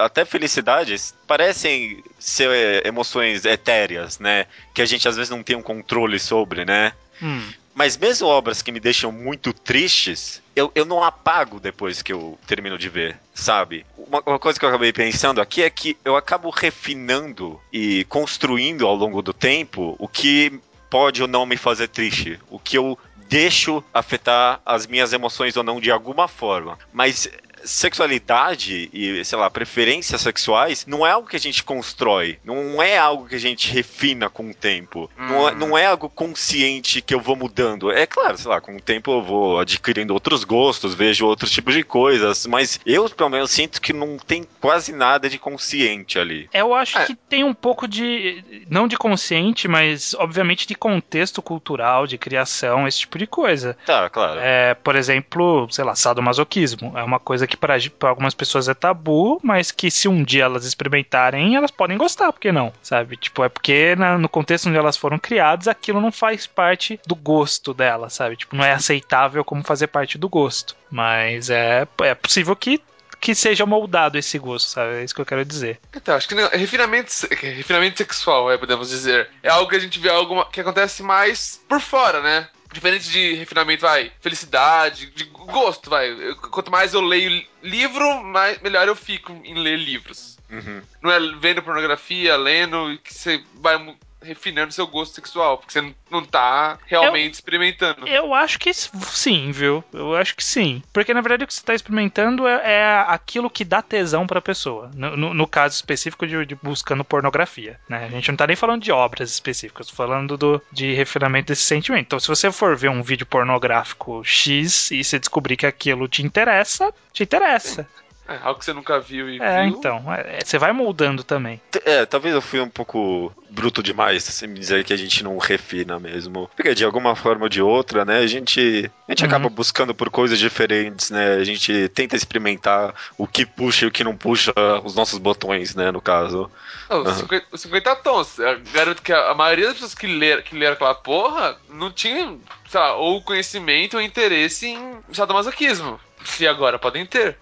[0.00, 4.46] até felicidades, parecem ser emoções etéreas, né?
[4.74, 6.92] Que a gente às vezes não tem um controle sobre, né?
[7.22, 7.52] Hum.
[7.74, 12.38] Mas mesmo obras que me deixam muito tristes, eu, eu não apago depois que eu
[12.46, 13.84] termino de ver, sabe?
[13.98, 18.86] Uma, uma coisa que eu acabei pensando aqui é que eu acabo refinando e construindo
[18.86, 22.96] ao longo do tempo o que pode ou não me fazer triste, o que eu
[23.28, 26.78] deixo afetar as minhas emoções ou não de alguma forma.
[26.92, 27.28] Mas
[27.64, 32.96] sexualidade e, sei lá, preferências sexuais não é algo que a gente constrói, não é
[32.98, 35.56] algo que a gente refina com o tempo, não, é, Hum.
[35.56, 37.90] não é algo consciente que eu vou mudando.
[37.90, 41.74] É claro, sei lá, com o tempo eu vou adquirindo outros gostos, vejo outros tipos
[41.74, 46.48] de coisas, mas eu, pelo menos, sinto que não tem quase nada de consciente ali.
[46.52, 47.06] Eu acho É.
[47.06, 48.44] que tem um pouco de.
[48.68, 53.76] Não de consciente, mas obviamente de contexto cultural, de criação, esse tipo de coisa.
[53.86, 54.40] Tá, claro.
[54.40, 56.92] É, por exemplo, sei lá, sadomasoquismo.
[56.96, 60.64] É uma coisa que para algumas pessoas é tabu, mas que se um dia elas
[60.64, 62.72] experimentarem, elas podem gostar, por que não?
[62.82, 63.16] Sabe?
[63.16, 67.14] Tipo, é porque na- no contexto onde elas foram criadas, aquilo não faz parte do
[67.14, 68.36] gosto delas, sabe?
[68.36, 70.76] Tipo, não é aceitável como fazer parte do gosto.
[70.90, 72.80] Mas é, é possível que,
[73.20, 74.94] que seja moldado esse gosto, sabe?
[74.96, 75.80] É isso que eu quero dizer.
[75.94, 79.28] Então, acho que não- refinamento, refinamento sexual, é, podemos dizer.
[79.42, 82.48] É algo que a gente vê algo que acontece mais por fora, né?
[82.74, 86.10] Diferente de refinamento, vai, felicidade, de gosto, vai.
[86.10, 90.36] Eu- quanto mais eu leio li- livro, mais, melhor eu fico em ler livros.
[90.50, 90.82] Uhum.
[91.00, 96.24] Não é vendo pornografia, lendo, que você vai refinando seu gosto sexual, porque você não-
[96.24, 98.06] tá realmente experimentando.
[98.08, 99.82] Eu acho que sim, viu?
[99.92, 100.82] Eu acho que sim.
[100.92, 104.40] Porque na verdade o que você tá experimentando é, é aquilo que dá tesão pra
[104.40, 104.90] pessoa.
[104.94, 107.78] No, no- no caso específico de, de buscando pornografia.
[107.88, 108.04] Né?
[108.06, 111.62] A gente não tá nem falando de obras específicas, tô falando do, de refinamento desse
[111.62, 112.06] sentimento.
[112.06, 116.22] Então, se você for ver um vídeo pornográfico X e você descobrir que aquilo te
[116.22, 117.86] interessa, te interessa.
[118.26, 119.76] É, algo que você nunca viu e É, viu.
[119.76, 120.12] então.
[120.12, 121.60] é- é, você vai moldando também.
[121.70, 125.22] T- É, talvez eu fui um pouco bruto demais, se me dizer que a gente
[125.22, 126.50] não refina mesmo.
[126.56, 129.26] Porque de alguma forma ou de outra, né, a gente, a gente Uhum.
[129.28, 131.34] acaba buscando por coisas diferentes, né?
[131.34, 135.74] A gente tenta experimentar o que puxa e o que não puxa os nossos botões,
[135.74, 136.50] né, no caso.
[136.88, 137.18] Não, os Aham.
[137.18, 138.38] 50, os 50 tons.
[138.38, 141.90] Eu garanto que a, a maioria das pessoas que leram, que leram aquela porra não
[141.92, 142.38] tinha,
[142.70, 146.00] sei lá, ou conhecimento ou interesse em sadomasoquismo.
[146.40, 147.36] E agora podem ter.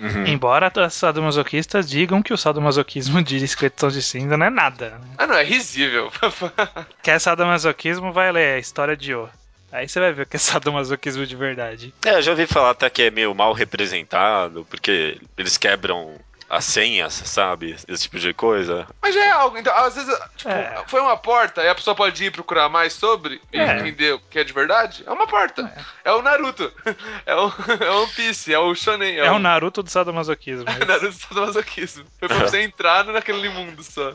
[0.00, 0.26] Uhum.
[0.26, 4.90] Embora os sadomasoquistas digam que o sadomasoquismo de 50 tons de cinza não é nada.
[4.90, 5.00] né?
[5.18, 6.10] Ah, não, é risível.
[7.02, 9.28] Quer sadomasoquismo, vai ler a história de O.
[9.70, 11.94] Aí você vai ver o que é sadomasoquismo de verdade.
[12.04, 16.14] É, eu já ouvi falar até que é meio mal representado, porque eles quebram
[16.48, 17.76] as senhas, sabe?
[17.86, 18.86] Esse tipo de coisa.
[19.02, 19.58] Mas já é algo.
[19.58, 20.82] Então, às vezes, tipo, É.
[20.86, 23.76] foi uma porta e a pessoa pode ir procurar mais sobre e É.
[23.78, 25.02] entender o que é de verdade.
[25.06, 25.70] É uma porta.
[26.04, 26.72] É, o Naruto.
[27.26, 27.52] É o,
[27.84, 28.52] é o One Piece.
[28.54, 29.18] É o Shonen.
[29.18, 30.64] É o Naruto do sadomasoquismo.
[30.80, 32.04] É o Naruto sadomasoquismo.
[32.18, 34.14] Foi pra você entrar naquele mundo só.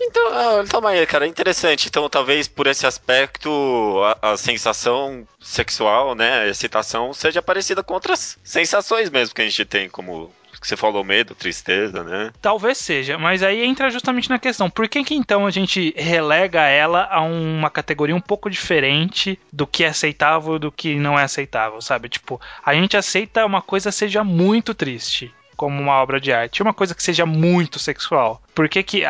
[0.00, 1.88] Então, ah, toma aí, cara, é interessante.
[1.88, 3.50] Então, talvez por esse aspecto,
[4.22, 9.44] a, a sensação sexual, né, a excitação, seja parecida com outras sensações mesmo que a
[9.44, 12.32] gente tem, como que você falou, medo, tristeza, né?
[12.40, 16.62] Talvez seja, mas aí entra justamente na questão: por que, que então a gente relega
[16.62, 21.22] ela a uma categoria um pouco diferente do que é aceitável do que não é
[21.22, 22.08] aceitável, sabe?
[22.08, 26.74] Tipo, a gente aceita uma coisa seja muito triste como uma obra de arte, uma
[26.74, 28.42] coisa que seja muito sexual.
[28.54, 29.02] Por que que,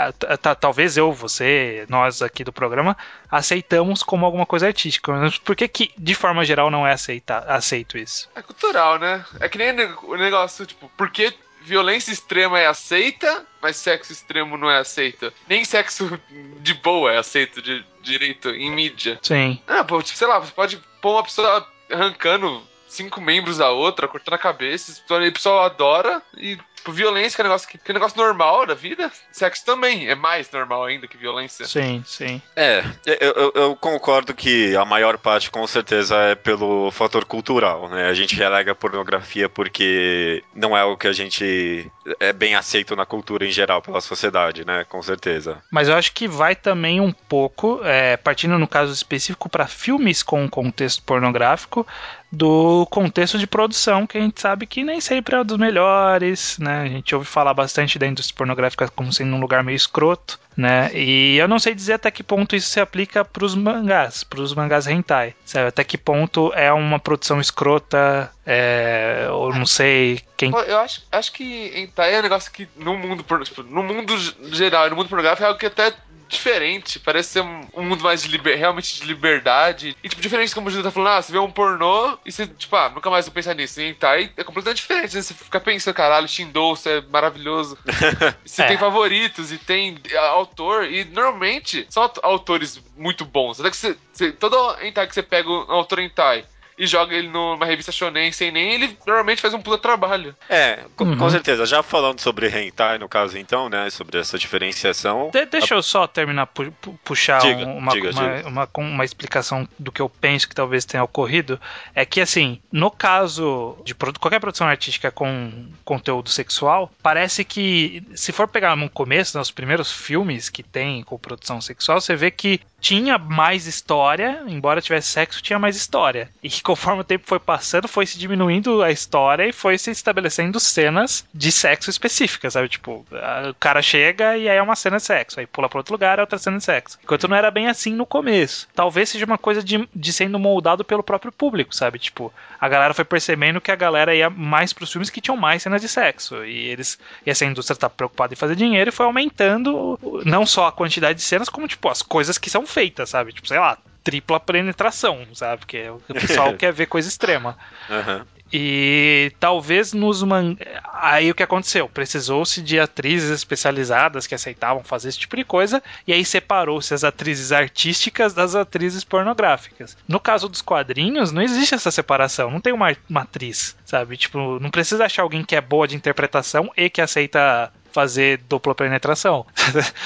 [0.60, 2.96] talvez eu, você, nós aqui do programa,
[3.30, 7.38] aceitamos como alguma coisa artística, mas por que que, de forma geral, não é aceita,
[7.40, 8.28] aceito isso?
[8.34, 9.24] É cultural, né?
[9.40, 9.72] É que nem
[10.04, 11.32] o negócio, tipo, por que
[11.62, 15.32] violência extrema é aceita, mas sexo extremo não é aceito?
[15.48, 16.20] Nem sexo
[16.60, 19.18] de boa é aceito de direito em mídia.
[19.20, 19.60] Sim.
[19.66, 24.08] Ah, pô, tipo, sei lá, você pode pôr uma pessoa arrancando cinco membros da outra,
[24.08, 27.90] cortando a cabeça, o pessoal adora e tipo, violência que é um negócio, que, que
[27.90, 29.10] é um negócio normal da vida.
[29.32, 31.66] Sexo também é mais normal ainda que violência.
[31.66, 32.40] Sim, sim.
[32.54, 37.88] É, eu, eu- eu concordo que a maior parte com certeza é pelo fator cultural,
[37.88, 38.06] né?
[38.08, 42.94] A gente relega a pornografia porque não é o que a gente é bem aceito
[42.94, 44.84] na cultura em geral, pela sociedade, né?
[44.88, 45.62] Com certeza.
[45.70, 50.22] Mas eu acho que vai também um pouco, é, partindo no caso específico para filmes
[50.22, 51.86] com contexto pornográfico,
[52.30, 56.58] do contexto de produção, que a gente sabe que nem sempre é um dos melhores,
[56.58, 56.82] né?
[56.82, 60.90] A gente ouve falar bastante da indústria pornográfica como sendo um lugar meio escroto, né?
[60.92, 64.40] E eu não sei dizer até que ponto isso se aplica para os mangás, para
[64.40, 65.68] os mangás hentai, sabe?
[65.68, 71.32] Até que ponto é uma produção escrota, é, ou não sei quem Eu acho, acho
[71.32, 74.14] que hentai é um negócio que no mundo, tipo, no mundo
[74.52, 75.92] geral, no mundo pornográfico é algo que até
[76.28, 79.96] diferente, parece ser um, um mundo mais de liber, realmente de liberdade.
[80.02, 82.46] E tipo, diferente como o Júlio tá falando, ah, você vê um pornô e você,
[82.46, 83.80] tipo, ah, nunca mais vou pensar nisso.
[83.80, 85.22] E hentai é completamente diferente, né?
[85.22, 87.78] Você fica pensando, caralho, Shindou, isso é maravilhoso.
[88.44, 88.66] Você É.
[88.68, 93.60] tem favoritos e tem ah, autor, e normalmente são aut- autores muito bons.
[93.60, 96.44] Até que você, você, todo hentai que você pega um autor hentai
[96.78, 100.34] e joga ele numa revista shonen sem nem, ele normalmente faz um puta trabalho.
[100.48, 101.16] É, com, Uhum.
[101.16, 101.64] com certeza.
[101.66, 103.88] Já falando sobre hentai, no caso, então, né?
[103.90, 105.30] Sobre essa diferenciação.
[105.32, 108.48] De- deixa eu só terminar pu- pu- puxar Diga, um- uma, diga, uma, diga.
[108.48, 111.60] uma- com uma explicação do que eu penso que talvez tenha ocorrido.
[111.94, 118.02] É que assim, no caso de produ- qualquer produção artística com conteúdo sexual, parece que
[118.14, 122.30] se for pegar no começo, nos primeiros filmes que tem com produção sexual, você vê
[122.30, 126.28] que tinha mais história, embora tivesse sexo, tinha mais história.
[126.42, 130.58] E conforme o tempo foi passando, foi se diminuindo a história e foi se estabelecendo
[130.58, 132.68] cenas de sexo específicas, sabe?
[132.68, 133.06] Tipo,
[133.48, 136.18] o cara chega e aí é uma cena de sexo, aí pula pra outro lugar,
[136.18, 136.98] é outra cena de sexo.
[137.04, 138.66] Enquanto não era bem assim no começo.
[138.74, 142.00] Talvez seja uma coisa de, de sendo moldado pelo próprio público, sabe?
[142.00, 145.62] Tipo, a galera foi percebendo que a galera ia mais pros filmes que tinham mais
[145.62, 146.44] cenas de sexo.
[146.44, 146.98] E eles.
[147.24, 151.18] E essa indústria tá preocupada em fazer dinheiro e foi aumentando não só a quantidade
[151.18, 153.32] de cenas, como, tipo, as coisas que são feitas, sabe?
[153.32, 155.58] Tipo, sei lá, tripla penetração, sabe?
[155.58, 157.58] Porque o pessoal quer ver coisa extrema.
[157.90, 158.24] Aham.
[158.52, 160.56] E talvez nos man...
[160.94, 161.88] aí o que aconteceu?
[161.88, 167.02] Precisou-se de atrizes especializadas que aceitavam fazer esse tipo de coisa, e aí separou-se as
[167.02, 169.96] atrizes artísticas das atrizes pornográficas.
[170.06, 174.16] No caso dos quadrinhos, não existe essa separação, não tem uma, uma atriz, sabe?
[174.16, 178.74] Tipo, não precisa achar alguém que é boa de interpretação e que aceita fazer dupla
[178.74, 179.46] penetração.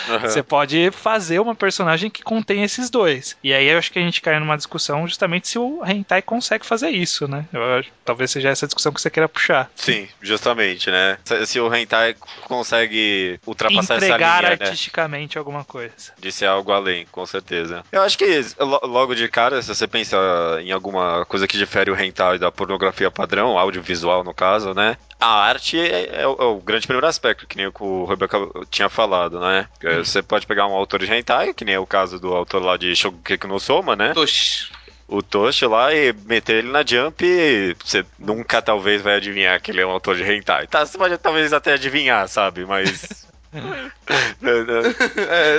[0.08, 0.20] Aham.
[0.20, 3.36] Você pode fazer uma personagem que contém esses dois.
[3.42, 6.64] E aí eu acho que a gente cai numa discussão justamente se o hentai consegue
[6.64, 7.44] fazer isso, né?
[7.52, 9.68] Eu talvez seja essa discussão que você queira puxar.
[9.74, 11.18] Sim, justamente, né?
[11.44, 14.64] Se, o hentai consegue ultrapassar Entregar essa linha, né?
[14.66, 16.12] artisticamente alguma coisa.
[16.16, 17.82] De ser algo além, com certeza.
[17.90, 20.16] Eu acho que lo- logo de cara, se você pensa
[20.62, 24.96] em alguma coisa que difere o hentai da pornografia padrão, audiovisual no caso, né?
[25.20, 28.06] A arte é, é o, é o grande primeiro aspecto, que nem o que o
[28.06, 28.38] Rebeca
[28.70, 29.68] tinha falado, né?
[29.82, 32.62] É, Você pode pegar um autor de hentai, que nem é o caso do autor
[32.62, 34.14] lá de Shogeki no Soma, né?
[34.14, 34.72] Toshi.
[35.06, 39.72] O Toshi lá e meter ele na Jump e você nunca talvez vai adivinhar que
[39.72, 40.68] ele é um autor de hentai.
[40.68, 42.64] Tá, você pode talvez até adivinhar, sabe?
[42.64, 43.28] Mas...
[43.52, 43.90] É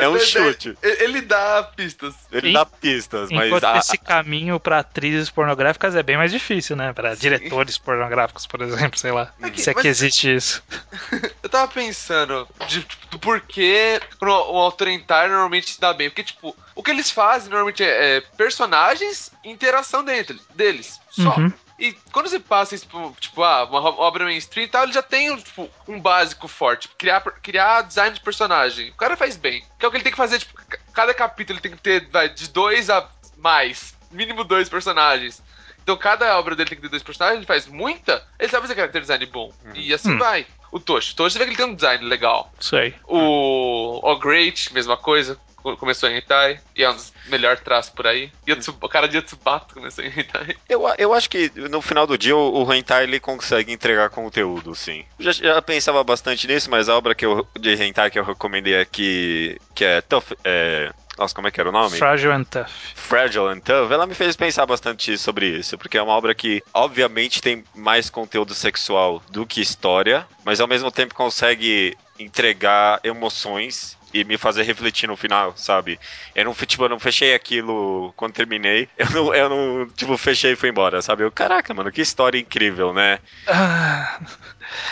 [0.08, 0.78] um ele- chute.
[0.82, 2.14] Ele, ele dá pistas.
[2.32, 2.54] Ele Sim.
[2.54, 6.94] dá pistas, mas Enquanto a- esse caminho pra atrizes pornográficas é bem mais difícil, né?
[6.94, 9.32] Pra diretores pornográficos, por exemplo, sei lá.
[9.56, 10.64] Se é que existe isso.
[11.44, 16.10] Eu tava pensando de, do porquê um autor hentai normalmente se dá bem.
[16.10, 21.00] Porque, tipo, o que eles fazem normalmente é, é personagens e interação dentro deles.
[21.10, 21.36] Só.
[21.38, 21.52] Uhum.
[21.82, 25.02] E quando você passa isso, tipo, tipo, ah, uma obra mainstream e tal, ele já
[25.02, 26.84] tem tipo, um básico forte.
[26.84, 28.92] Tipo, criar, criar design de personagem.
[28.92, 29.64] O cara faz bem.
[29.80, 31.78] Que é o que ele tem que fazer, tipo, ca- cada capítulo ele tem que
[31.82, 33.96] ter, vai, de dois a mais.
[34.12, 35.42] Mínimo dois personagens.
[35.82, 38.76] Então cada obra dele tem que ter dois personagens, ele faz muita, ele sabe fazer
[38.76, 39.52] character design bom.
[39.74, 40.20] E assim Hum.
[40.20, 40.46] vai.
[40.72, 41.14] O Toshi.
[41.14, 42.54] O Toshi você vê que ele tem um design legal.
[42.60, 42.94] Sei.
[43.08, 45.38] O O Great, mesma coisa.
[45.62, 48.32] Co- começou em hentai, e é um dos melhores traços por aí.
[48.48, 50.56] Yatsu, o cara de Yatsubato começou em hentai.
[50.68, 54.74] Eu, eu acho que no final do dia o, o Hentai ele consegue entregar conteúdo,
[54.74, 55.04] sim.
[55.20, 58.80] Já, já pensava bastante nisso, mas a obra que eu, de Hentai que eu recomendei
[58.80, 60.24] aqui, que é Tough.
[60.46, 61.98] É, nossa, como é que era o nome?
[61.98, 62.68] Fragile and Tough.
[62.96, 66.64] Fragile and Tough, ela me fez pensar bastante sobre isso, porque é uma obra que,
[66.74, 73.98] obviamente, tem mais conteúdo sexual do que história, mas ao mesmo tempo consegue entregar emoções
[74.14, 76.00] e me fazer refletir no final, sabe?
[76.36, 80.54] Eu não, tipo, eu não fechei aquilo quando terminei, eu não, eu não, tipo, fechei
[80.54, 81.24] e fui embora, sabe?
[81.24, 83.20] Eu, caraca, mano, que história incrível, né?
[83.48, 84.20] Ah,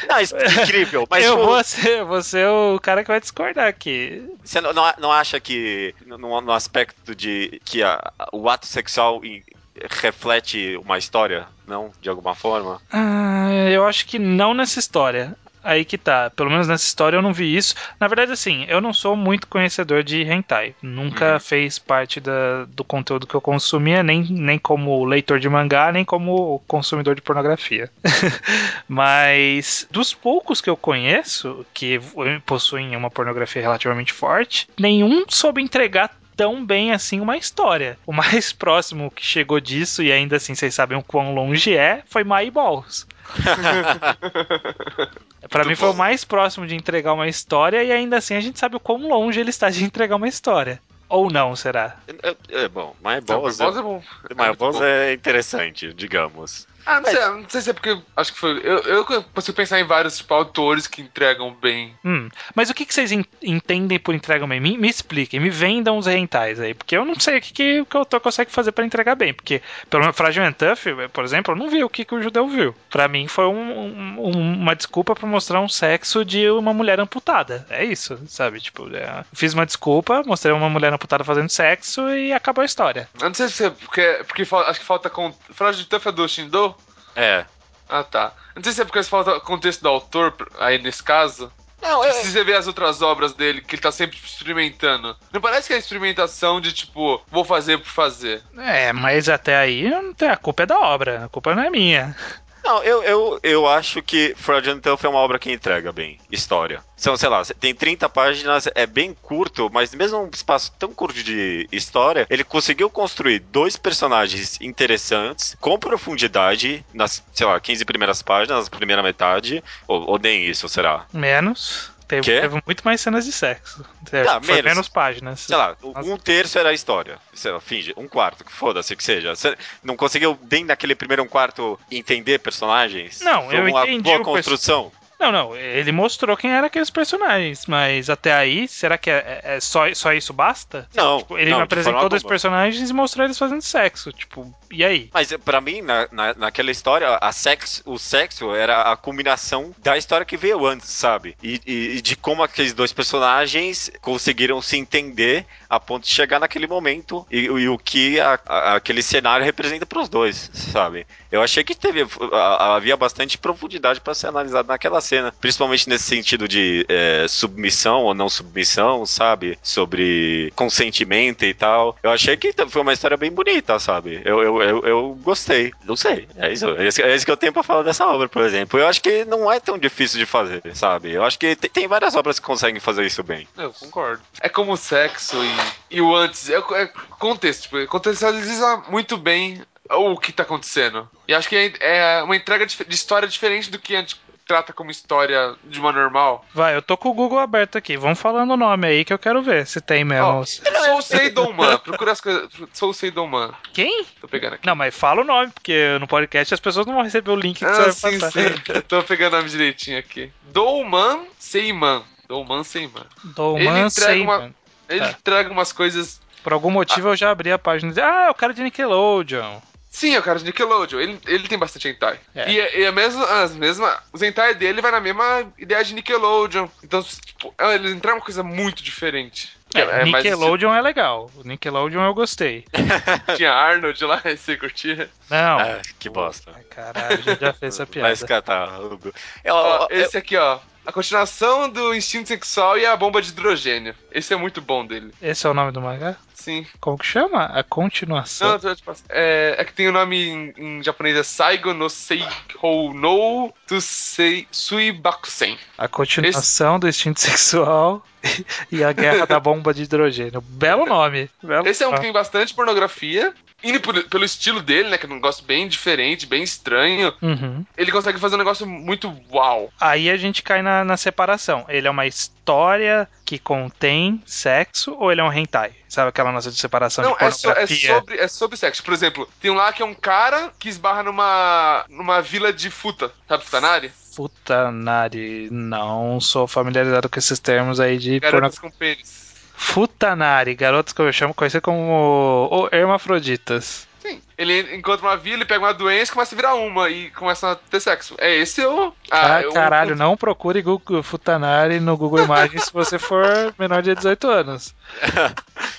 [0.08, 3.20] Não, isso é incrível, mas eu tipo, vou ser, vou ser o cara que vai
[3.20, 4.24] discordar aqui.
[4.44, 8.00] você não, não, não acha que, no, no aspecto de que a-
[8.34, 9.44] o ato sexual em-
[9.92, 11.92] reflete uma história, não?
[12.02, 12.82] De alguma forma?
[12.92, 15.36] Ah, eu acho que não nessa história.
[15.64, 16.30] Aí que tá.
[16.30, 17.76] Pelo menos nessa história eu não vi isso.
[18.00, 20.74] Na verdade, assim, eu não sou muito conhecedor de hentai.
[20.82, 25.92] Nunca fez parte da- do conteúdo que eu consumia, nem, nem como leitor de mangá,
[25.92, 27.90] nem como consumidor de pornografia.
[28.88, 32.00] Mas dos poucos que eu conheço que
[32.46, 37.98] possuem uma pornografia relativamente forte, nenhum soube entregar tão bem assim uma história.
[38.06, 42.02] O mais próximo que chegou disso, e ainda assim vocês sabem o quão longe é,
[42.08, 43.06] foi My Balls.
[45.50, 48.60] Pra mim foi o mais próximo de entregar uma história, e ainda assim a gente
[48.60, 50.82] sabe o quão longe ele está de entregar uma história.
[51.10, 51.98] Ou não, será?
[52.08, 54.04] É, é bom, My Não, Balls, Balls é bom.
[54.30, 54.84] é, é My muito Balls bom.
[54.84, 56.68] é interessante, digamos.
[56.86, 58.00] Ah, não sei, não sei se é porque.
[58.16, 58.60] Acho que foi.
[58.64, 61.94] Eu, eu consigo pensar em vários tipo, autores que entregam bem.
[62.04, 64.60] Hum, mas o que, que vocês en- entendem por entrega bem?
[64.60, 67.86] Me, me expliquem, me vendam os rentais aí, porque eu não sei o que, que,
[67.86, 71.24] que o autor consegue fazer pra entregar bem, porque pelo menos Fragile and Tough, por
[71.24, 72.76] exemplo, eu não vi o que, que o judeu viu.
[72.90, 77.66] Pra mim foi um- um- uma desculpa pra mostrar um sexo de uma mulher amputada.
[77.70, 78.60] É isso, sabe?
[78.60, 83.08] Tipo, é, fiz uma desculpa, mostrei uma mulher amputada fazendo sexo e acabou a história.
[83.22, 84.22] Eu não sei se é porque.
[84.28, 85.10] porque acho que falta.
[85.10, 85.34] Com...
[85.52, 86.76] Fragile Tough é do Shindo?
[87.20, 87.46] É.
[87.88, 88.34] Ah, tá.
[88.56, 91.52] Eu não sei se é porque falta contexto do autor aí nesse caso.
[91.82, 95.16] Não, Se você vê as outras obras dele, que ele tá sempre experimentando.
[95.32, 98.44] Não parece que é experimentação de tipo, vou fazer por fazer.
[98.58, 101.70] É, mas até aí não tem- a culpa é da obra, a culpa não é
[101.70, 102.16] minha.
[102.64, 106.84] Não, eu, eu, eu acho que Fraudulent Tough é uma obra que entrega bem história.
[106.96, 111.24] São, sei lá, tem 30 páginas, é bem curto, mas mesmo um espaço tão curto
[111.24, 118.22] de história, ele conseguiu construir dois personagens interessantes, com profundidade, nas, sei lá, 15 primeiras
[118.22, 121.06] páginas, na primeira metade, ou, ou nem isso, será?
[121.14, 121.92] Menos.
[122.10, 123.86] Teve, teve muito mais cenas de sexo.
[124.10, 124.64] Teve- foi menos.
[124.64, 125.42] menos páginas.
[125.42, 127.20] Sei lá, um terço era a história.
[127.36, 129.36] Sei lá, finge, um quarto, que foda-se que seja.
[129.36, 133.22] Você não conseguiu, nem naquele primeiro um quarto, entender personagens?
[133.22, 134.92] Não, Foi eu uma entendi boa construção.
[135.20, 139.60] Não, não, ele mostrou quem eram aqueles personagens, mas até aí, será que é, é
[139.60, 140.88] só, só isso basta?
[140.96, 144.12] Não, Tipo, ele não, apresentou dois personagens e mostrou eles fazendo sexo.
[144.14, 145.10] Tipo, e aí?
[145.14, 149.98] Mas pra mim, na, na- naquela história, a sex, o sexo era a culminação da
[149.98, 151.36] história que veio antes, sabe?
[151.44, 156.40] E, e- e de como aqueles dois personagens conseguiram se entender a ponto de chegar
[156.40, 161.06] naquele momento e, e o que a- a- aquele cenário representa pros dois, sabe?
[161.32, 166.48] Eu achei que teve havia bastante profundidade pra ser analisado naquela cena, principalmente nesse sentido
[166.48, 169.58] de é, submissão ou não submissão, sabe?
[169.62, 171.98] Sobre consentimento e tal.
[172.02, 174.22] Eu achei que foi uma história bem bonita, sabe?
[174.26, 175.72] Eu, eu, eu, eu gostei.
[175.86, 176.28] Não sei.
[176.36, 178.80] É isso, é, isso, é que eu tenho pra falar dessa obra, por exemplo.
[178.80, 181.12] Eu acho que não é tão difícil de fazer, sabe?
[181.12, 183.48] Eu acho que tem, tem várias obras que conseguem fazer isso bem.
[183.58, 184.22] Eu concordo.
[184.42, 186.50] É como o sexo e, e o antes.
[186.50, 186.88] É, é
[187.18, 187.64] contexto.
[187.64, 191.10] Tipo, contextualiza muito bem o que tá acontecendo.
[191.28, 194.74] E acho que é, é uma entrega de, história diferente do que a gente trata
[194.74, 196.44] como história de uma normal.
[196.56, 197.96] Vai, eu tô com o Google aberto aqui.
[197.96, 200.26] Vamos falando o nome aí que eu quero ver se tem mesmo.
[200.26, 201.78] Ó, Sou Seidoman.
[201.78, 202.50] Procura as coisas.
[202.74, 203.52] Sou Seidoman.
[203.74, 204.06] Quem?
[204.20, 204.66] Tô pegando aqui.
[204.66, 207.60] Não, mas fala o nome, porque no podcast as pessoas não vão receber o link
[207.60, 208.42] que Ah, você sim, vai passar.
[208.42, 208.62] sim.
[208.74, 210.32] Eu tô pegando o nome direitinho aqui.
[210.52, 212.04] Douman Seiman.
[212.28, 213.06] Douman Seiman.
[213.36, 214.38] Dolman Ele entrega Seiman.
[214.40, 214.56] uma-
[214.90, 215.12] Ele Tá.
[215.12, 216.20] entrega umas coisas.
[216.44, 218.64] Por algum motivo eu já abri a página e disse, ah, é o cara de
[218.64, 219.60] Nickelodeon.
[219.90, 221.00] Sim, é o cara de Nickelodeon.
[221.00, 222.20] Ele, ele tem bastante hentai.
[222.36, 222.50] É.
[222.52, 223.98] E, e a mesma, as mesmas.
[224.14, 226.68] Os hentai dele vai na mesma ideia de Nickelodeon.
[226.84, 229.58] Então, tipo, ele entra uma coisa muito diferente.
[229.74, 231.30] É, mais Nickelodeon é legal.
[231.36, 232.66] O Nickelodeon eu gostei.
[233.36, 235.10] Tinha Arnold lá, você curtia.
[235.30, 235.60] Não.
[235.60, 236.52] Ah, que bosta.
[236.56, 238.14] Ai, Caralho, a gente já fez essa Vai piada.
[238.14, 239.12] escatar, Hugo.
[239.44, 240.60] Eu- Ó, eu- esse aqui, ó.
[240.86, 243.94] A continuação do instinto sexual e a bomba de hidrogênio.
[244.12, 245.14] Esse é muito bom dele.
[245.22, 246.16] Esse é o nome do mangá?
[246.40, 246.66] Sim.
[246.80, 247.46] Como que chama?
[247.46, 248.58] A continuação.
[248.64, 252.94] Não, tipo, é, é que tem o nome em, em japonês é Saigo no Seihou
[252.94, 255.58] no Tusei Suibakusen.
[255.78, 258.04] A continuação do instinto sexual
[258.72, 260.42] e a guerra da bomba de hidrogênio.
[260.42, 261.30] Belo nome.
[261.44, 263.34] Belo Esse é um que tem bastante pornografia.
[263.62, 264.98] Indo por- pelo estilo dele, né?
[264.98, 267.14] Que é um negócio bem diferente, bem estranho.
[267.22, 267.66] Uhum.
[267.78, 269.70] Ele consegue fazer um negócio muito uau.
[269.82, 271.66] Aí a gente cai na, na separação.
[271.68, 275.74] Ele é uma história que contém sexo ou ele é um hentai?
[275.90, 277.96] Sabe aquela nossa de separação Não, de é, so- é pornografia?
[277.96, 278.84] sobre, é sobre sexo.
[278.84, 282.70] Por exemplo, tem um lá que é um cara que esbarra numa, numa vila de
[282.70, 283.12] futa.
[283.28, 283.92] Sabe Futanari?
[284.16, 285.50] Futanari.
[285.52, 288.32] Não sou familiarizado com esses termos aí de pornografia.
[288.40, 289.30] Garotas com pênis.
[289.56, 293.88] Futanari, garotos que eu chamo conhecido como ou hermafroditas.
[294.02, 294.22] Sim.
[294.38, 297.52] Ele encontra uma vila, ele pega uma doença e começa a virar uma e começa
[297.52, 298.16] a ter sexo.
[298.18, 298.94] É esse o.
[299.12, 303.82] Ah, é o- caralho, não procure Google Futanari no Google Imagens se você for menor
[303.82, 304.74] de 18 anos.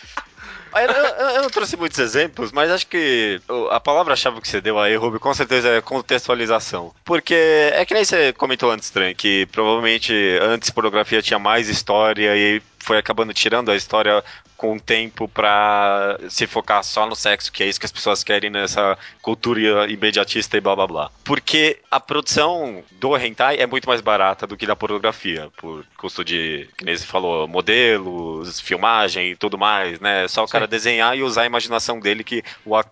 [0.75, 3.41] Eu, eu- eu não trouxe muitos exemplos, mas acho que
[3.71, 6.93] a palavra-chave que você deu aí, Ruby, com certeza é contextualização.
[7.05, 12.37] Porque é que nem você comentou antes, Tran, que provavelmente antes pornografia tinha mais história
[12.37, 14.24] e foi acabando tirando a história
[14.57, 18.22] com o tempo pra se focar só no sexo, que é isso que as pessoas
[18.22, 21.11] querem nessa cultura imediatista e blá blá blá.
[21.24, 26.22] Porque a produção do hentai é muito mais barata do que da pornografia, por custo
[26.22, 30.28] de, que nem você falou, modelos, filmagem e tudo mais, né?
[30.28, 32.85] Só o cara desenhar e usar a imaginação dele que o a,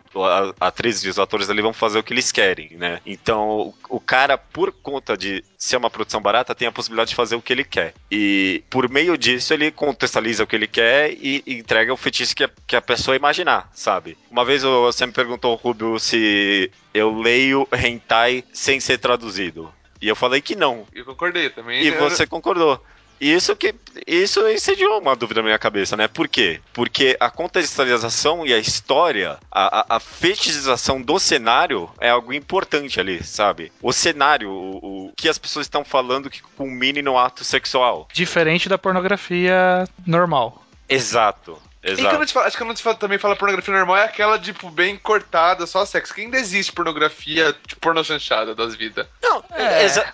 [0.60, 3.00] a atriz e os atores ali vão fazer o que eles querem, né?
[3.04, 7.16] Então, o, o cara, por conta de ser uma produção barata, tem a possibilidade de
[7.16, 7.94] fazer o que ele quer.
[8.10, 12.34] E por meio disso, ele contextualiza o que ele quer e, e entrega o fetiche
[12.34, 14.18] que a, que a pessoa imaginar, sabe?
[14.30, 19.72] Uma vez o- você me perguntou, Rubio, se eu leio hentai sem ser traduzido.
[20.02, 20.84] E eu falei que não.
[20.92, 21.82] Eu concordei também.
[21.82, 22.82] E Eu- você concordou.
[23.20, 23.74] Isso que
[24.06, 26.08] isso incendiou uma dúvida na minha cabeça, né?
[26.08, 26.60] Por quê?
[26.72, 33.00] Porque a contextualização e a história, a, a, a fetichização do cenário é algo importante
[33.00, 33.72] ali, sabe?
[33.82, 38.08] O cenário, o, o que as pessoas estão falando que culmine no ato sexual.
[38.12, 40.64] Diferente da pornografia normal.
[40.88, 41.58] Exato.
[41.88, 42.08] E Exato.
[42.08, 44.04] quando a gente fala, acho que quando a gente fala- também fala pornografia normal é
[44.04, 46.14] aquela, tipo, bem cortada, só sexo.
[46.14, 49.06] Que ainda existe pornografia, tipo, porno chanchada das vidas.
[49.22, 49.84] Não, É.
[49.84, 50.12] exa-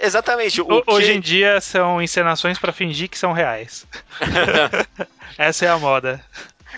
[0.00, 0.60] exatamente.
[0.60, 3.86] O Ho- que- Hoje em dia são encenações pra fingir que são reais.
[5.38, 6.24] Essa é a moda.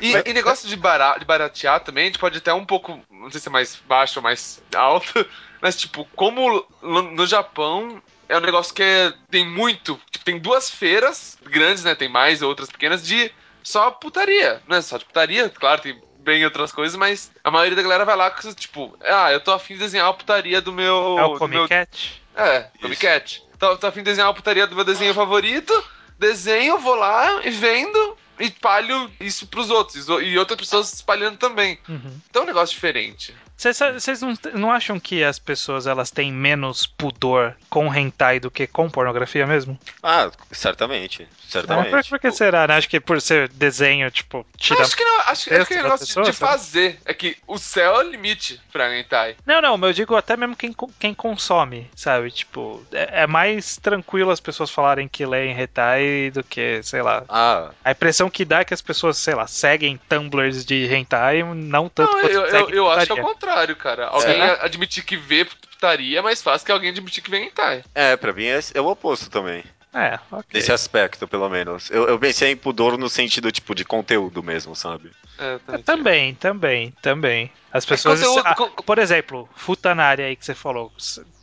[0.00, 3.30] E, e negócio de, bara, de baratear também, a gente pode até um pouco, não
[3.30, 5.26] sei se é mais baixo ou mais alto,
[5.60, 10.38] mas tipo, como no, no Japão é um negócio que é- tem muito, tipo, tem
[10.38, 13.30] duas feiras grandes, né, tem mais outras pequenas, de
[13.66, 17.74] só putaria, não é só de putaria, claro, tem bem outras coisas, mas a maioria
[17.74, 20.72] da galera vai lá com, tipo, ah, eu tô afim de desenhar a putaria do
[20.72, 20.94] meu...
[21.18, 22.22] É o meu Comic Cat?
[22.36, 22.68] é, Isso.
[22.80, 23.42] Comic Cat.
[23.58, 25.72] Tô, tô afim de desenhar a putaria do meu desenho favorito,
[26.16, 30.06] desenho, vou lá e vendo e espalho isso pros outros.
[30.22, 31.76] E outras pessoas espalhando também.
[31.88, 32.20] Uhum.
[32.30, 33.34] Então é um negócio diferente.
[33.56, 38.66] Vocês não, não acham que as pessoas elas têm menos pudor com hentai do que
[38.66, 39.78] com pornografia mesmo?
[40.02, 41.22] Ah, certamente.
[41.22, 41.90] É, Certamente.
[41.90, 42.74] por, por que será, né?
[42.76, 44.82] Acho que por ser desenho, tipo, tira.
[44.82, 46.98] Acho que não, acho, acho que é negócio pessoa, de, de fazer.
[47.04, 49.36] É que o céu é o limite pra hentai.
[49.46, 52.30] Não, não, mas eu digo até mesmo quem, quem consome, sabe?
[52.30, 57.24] Tipo, é, é mais tranquilo as pessoas falarem que leem hentai do que, sei lá.
[57.28, 61.42] Ah, A impressão que dá é que as pessoas, sei lá, seguem tumblers de hentai,
[61.42, 63.45] não tanto Não, quanto eu, eu, eu acho que é o contrário,
[63.76, 64.06] cara.
[64.08, 64.64] Alguém Será?
[64.64, 67.84] admitir que vê putaria é mais fácil que alguém admitir que vê hentai.
[67.94, 69.62] é, pra mim é, é o oposto também.
[69.94, 70.44] É, ok.
[70.52, 71.90] Nesse aspecto, pelo menos.
[71.90, 75.10] Eu, eu pensei em pudor no sentido, tipo, de conteúdo mesmo, sabe?
[75.38, 75.82] É, É, também.
[75.82, 77.52] Também, também, também.
[77.72, 78.20] As pessoas.
[78.20, 80.92] conteúdo- ah, con- por exemplo, Futanari aí que você falou.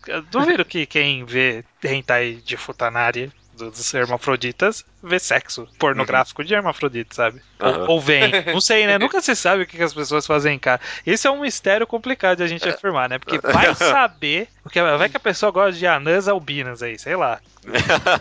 [0.08, 7.14] Eu duvido que quem vê hentai de Futanari dos hermafroditas vê sexo pornográfico de hermafrodita,
[7.14, 7.42] sabe?
[7.60, 7.82] Aham.
[7.82, 8.32] Ou, ou vem.
[8.52, 8.98] Não sei, né?
[8.98, 10.82] Nunca se sabe o que as pessoas fazem em casa.
[11.06, 13.20] Isso é um mistério complicado de a gente afirmar, né?
[13.20, 14.48] Porque vai saber.
[14.64, 17.40] Porque vai que a pessoa gosta de anãs albinas aí, sei lá.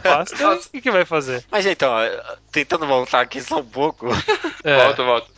[0.03, 1.45] Gosta, o que, que vai fazer?
[1.51, 1.93] Mas então,
[2.51, 4.09] tentando voltar aqui só um pouco.
[4.65, 4.77] É.
[4.77, 5.33] Volta, volta.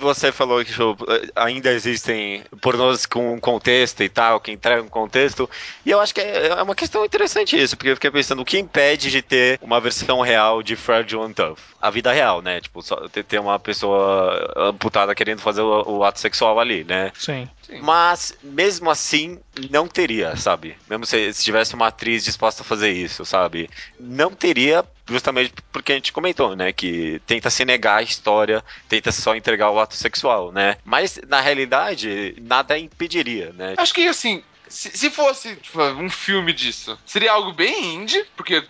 [0.00, 0.96] Você falou que tipo,
[1.36, 5.48] ainda existem pornôs com um contexto e tal, que entregam um contexto.
[5.84, 8.44] E eu acho que é é uma questão interessante isso, porque eu fiquei pensando o
[8.44, 11.58] que impede de ter uma versão real de Fragile and Tough.
[11.80, 12.60] A vida real, né?
[12.60, 17.12] Tipo, ter uma pessoa amputada querendo fazer o, o ato sexual ali, né?
[17.14, 17.48] Sim.
[17.68, 17.80] Sim.
[17.82, 19.38] Mas, mesmo assim,
[19.70, 20.74] não teria, sabe?
[20.88, 23.68] Mesmo se, se tivesse uma atriz disposta a fazer isso, sabe?
[24.00, 26.72] Não teria, justamente porque a gente comentou, né?
[26.72, 30.76] Que tenta se negar a história, tenta só entregar o ato sexual, né?
[30.84, 33.74] Mas, na realidade, nada impediria, né?
[33.76, 38.62] Acho que assim, se, se fosse tipo, um filme disso, seria algo bem indie, porque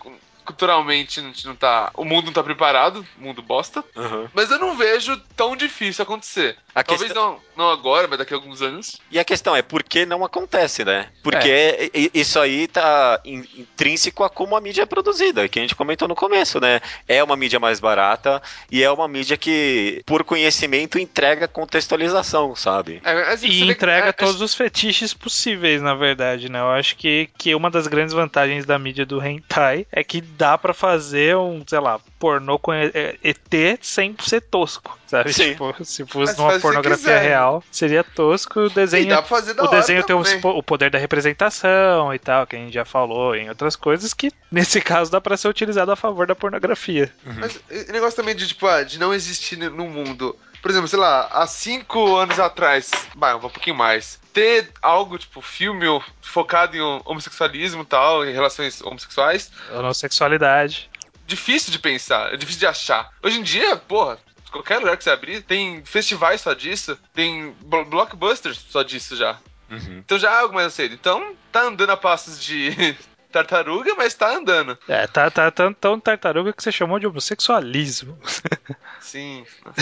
[0.49, 1.91] culturalmente a gente não tá.
[1.95, 3.83] O mundo não tá preparado, o mundo bosta.
[3.95, 4.27] Uhum.
[4.33, 6.57] Mas eu não vejo tão difícil acontecer.
[6.73, 8.99] A Talvez questão- não, não agora, mas daqui a alguns anos.
[9.11, 11.07] E a questão é por que não acontece, né?
[11.23, 15.61] Porque i- isso aí tá in- intrínseco a como a mídia é produzida, que a
[15.61, 16.79] gente comentou no começo, né?
[17.07, 18.41] É uma mídia mais barata
[18.71, 23.01] e é uma mídia que, por conhecimento, entrega contextualização, sabe?
[23.03, 26.59] É, você E entrega é, todos os fetiches possíveis, na verdade, né?
[26.59, 30.57] Eu acho que, que uma das grandes vantagens da mídia do hentai é que dá
[30.57, 35.33] pra fazer um, sei lá, pornô com E- E- ET sem ser tosco, sabe?
[35.33, 35.51] Sim.
[35.51, 38.61] Tipo, se fosse Mas numa faz o que pornografia quiser, real, seria tosco.
[38.61, 40.97] O E desenho, dá pra fazer da o hora desenho tem os o poder da
[40.97, 45.19] representação e tal, que a gente já falou em outras coisas, que nesse caso dá
[45.19, 47.11] pra ser utilizado a favor da pornografia.
[47.37, 50.35] Mas o negócio também de, tipo, ah, de não existir no mundo.
[50.61, 55.41] Por exemplo, sei lá, há cinco anos atrás, bah, um pouquinho mais, ter algo, tipo,
[55.41, 55.85] filme
[56.21, 60.89] focado em homossexualismo e tal, em relações homossexuais, Homossexualidade.
[61.25, 63.09] difícil de pensar, é difícil de achar.
[63.23, 64.17] Hoje em dia, porra,
[64.51, 69.37] qualquer lugar que você abrir, tem festivais só disso, tem blo- blockbusters só disso já.
[69.69, 69.99] Uhum.
[69.99, 70.95] Então já é algo mais aceito.
[70.95, 72.97] Então tá andando a passos de
[73.31, 74.77] tartaruga, mas tá andando.
[74.87, 78.17] É, tá, tá tão, tão tartaruga que você chamou de homossexualismo.
[78.99, 79.45] Sim.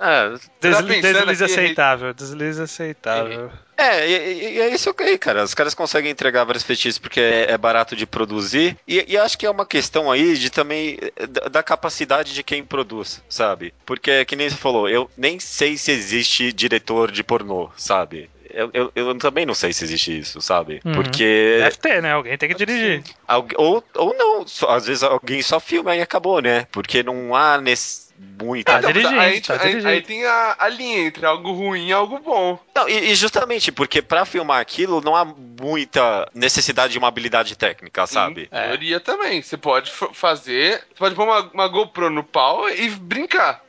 [0.00, 3.50] É, Tá Desli pensando deslize aqui, aceitável, deslize aceitável.
[3.76, 5.42] É, e, e- e é isso aí, cara.
[5.42, 8.76] Os caras conseguem entregar vários fetiches porque é, é barato de produzir.
[8.86, 12.42] E, e acho que é uma questão aí de também eh, da, da capacidade de
[12.42, 13.72] quem produz, sabe?
[13.86, 18.28] Porque, que nem você falou, eu nem sei se existe diretor de pornô, sabe?
[18.50, 20.80] Eu, eu, eu também não sei se existe isso, sabe?
[20.84, 20.92] Uhum.
[20.94, 21.56] Porque.
[21.60, 22.12] Deve ter, né?
[22.12, 23.02] Alguém tem que dirigir.
[23.26, 26.66] Algu- ou, ou não, só- às vezes alguém só filma e acabou, né?
[26.72, 28.08] Porque não há nesse,
[28.40, 28.72] muita.
[28.72, 31.92] Tá Então, dirigindo, aí, tá aí- aí tem a, a linha entre algo ruim e
[31.92, 32.58] algo bom.
[32.74, 37.56] Não, e, e justamente porque pra filmar aquilo não há muita necessidade de uma habilidade
[37.56, 38.48] técnica, sabe?
[38.52, 39.42] Em teoria também.
[39.42, 40.78] Você pode fazer.
[40.88, 43.62] Você pode pôr uma, uma GoPro no pau e brincar.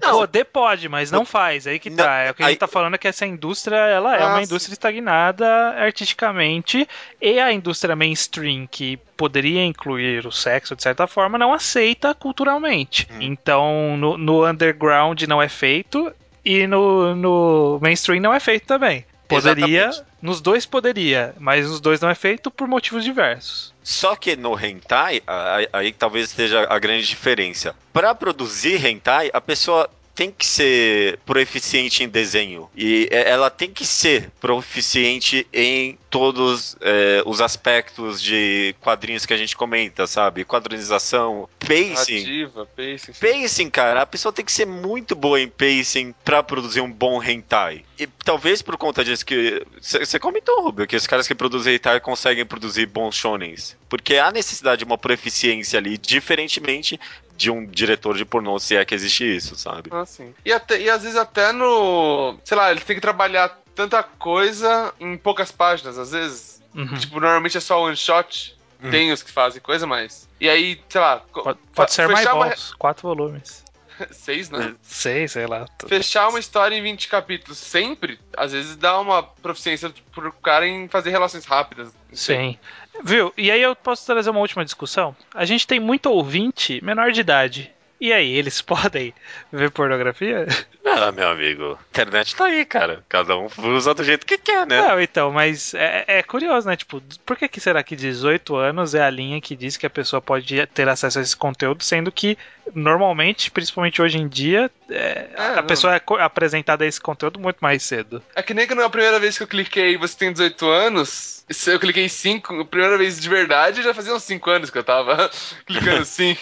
[0.00, 0.18] Não.
[0.18, 1.66] Poder pode, mas não faz.
[1.66, 2.18] Aí que Não, tá.
[2.18, 4.38] É o que a gente tá falando é que essa indústria, ela é Ah, uma
[4.38, 4.44] sim.
[4.44, 5.46] indústria estagnada
[5.78, 6.88] artisticamente
[7.20, 13.06] e a indústria mainstream que poderia incluir o sexo de certa forma não aceita culturalmente.
[13.12, 13.18] Hum.
[13.20, 16.12] Então no, no underground não é feito
[16.44, 19.04] e no, no mainstream não é feito também.
[19.28, 20.12] Poderia, Exatamente.
[20.22, 23.74] nos dois poderia, mas nos dois não é feito por motivos diversos.
[23.86, 27.72] Só que no hentai, aí, aí talvez esteja a grande diferença.
[27.92, 32.68] Pra produzir hentai, a pessoa tem que ser proficiente em desenho.
[32.74, 39.34] E é- ela tem que ser proficiente em todos é, os aspectos de quadrinhos que
[39.34, 40.44] a gente comenta, sabe?
[40.46, 41.92] Quadrinização, pacing.
[41.92, 43.12] Narrativa, pacing.
[43.20, 47.22] Pacing, cara, a pessoa tem que ser muito boa em pacing pra produzir um bom
[47.22, 47.84] hentai.
[47.98, 49.64] E talvez por conta disso que.
[49.80, 53.76] Você comentou, Rubio, que os caras que produzem hentai conseguem produzir bons shonens.
[53.88, 57.00] Porque há necessidade de uma proficiência ali, diferentemente
[57.36, 59.90] de um diretor de pornô, se é que existe isso, sabe?
[59.92, 60.34] Ah, sim.
[60.44, 62.38] E, até, e às vezes até no.
[62.44, 66.62] Sei lá, ele tem que trabalhar tanta coisa em poucas páginas, às vezes.
[66.74, 66.94] Uhum.
[66.98, 68.56] Tipo, normalmente é só one shot.
[68.82, 68.90] Hum.
[68.90, 70.28] Tem os que fazem coisa, mas.
[70.40, 71.22] E aí, sei lá.
[71.32, 73.64] Pode, pode ser mais balls, quatro volumes.
[74.10, 74.74] Seis, né?
[74.82, 75.66] Sei, sei lá.
[75.86, 80.88] Fechar uma história em 20 capítulos sempre, às vezes dá uma proficiência pro cara em
[80.88, 81.92] fazer relações rápidas.
[82.12, 82.58] Sim.
[83.04, 83.32] Viu?
[83.36, 85.14] E aí eu posso trazer uma última discussão?
[85.34, 87.75] A gente tem muito ouvinte menor de idade.
[88.00, 89.14] E aí, eles podem
[89.52, 90.46] ver pornografia?
[90.84, 93.02] Ah, meu amigo, a internet tá aí, cara.
[93.08, 94.80] Cada um usa do jeito que quer, né?
[94.80, 96.76] Não, então, mas é, é curioso, né?
[96.76, 99.90] Tipo, por que, que será que 18 anos é a linha que diz que a
[99.90, 102.36] pessoa pode ter acesso a esse conteúdo, sendo que
[102.74, 105.64] normalmente, principalmente hoje em dia, é, É, a não.
[105.66, 108.22] pessoa é apresentada a esse conteúdo muito mais cedo.
[108.34, 111.35] É que nem quando a primeira vez que eu cliquei você tem 18 anos,
[111.66, 114.84] eu cliquei 5, a primeira vez de verdade já fazia uns 5 anos que eu
[114.84, 115.30] tava
[115.66, 116.36] clicando sim.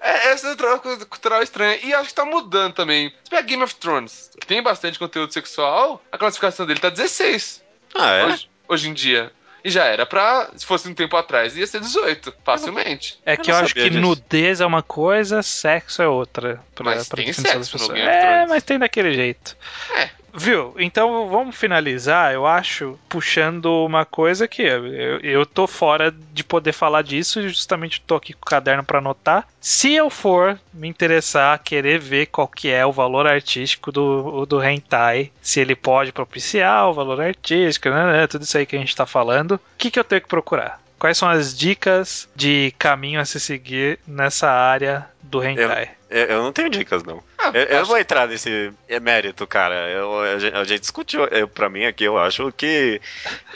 [0.00, 1.78] é, essa é outra coisa cultural estranha.
[1.82, 3.10] E acho que tá mudando também.
[3.22, 7.62] Você pega Game of Thrones, que tem bastante conteúdo sexual, a classificação dele tá 16
[7.94, 8.24] Ah, é?
[8.26, 9.32] hoje, hoje em dia.
[9.64, 13.20] E já era pra, se fosse um tempo atrás, ia ser 18, facilmente.
[13.24, 14.00] É Eu que não eu acho que disso.
[14.00, 16.60] nudez é uma coisa, sexo é outra.
[16.74, 17.92] Pra, Mas pra tem das sexo no pessoas.
[17.92, 19.56] Game of É, mas tem daquele jeito.
[19.94, 20.10] É.
[20.34, 20.74] Viu?
[20.78, 24.86] Então vamos finalizar, eu acho, puxando uma coisa que eu,
[25.20, 28.98] eu, tô fora de poder falar disso, e justamente tô aqui com o caderno pra
[28.98, 29.46] anotar.
[29.60, 34.62] Se eu for me interessar, querer ver qual que é o valor artístico do, do
[34.62, 38.78] hentai, se ele pode propiciar o valor artístico, né, né, tudo isso aí que a
[38.78, 40.80] gente tá falando, o que, que eu tenho que procurar?
[40.98, 45.90] Quais são as dicas de caminho a se seguir nessa área do hentai?
[46.08, 47.22] Eu, eu não tenho dicas, não.
[47.42, 49.74] Ah, Eu, eu acho- vou entrar nesse mérito, cara.
[49.90, 51.24] Eu- a, gente, a gente discutiu.
[51.24, 53.00] Eu, pra mim aqui, eu acho que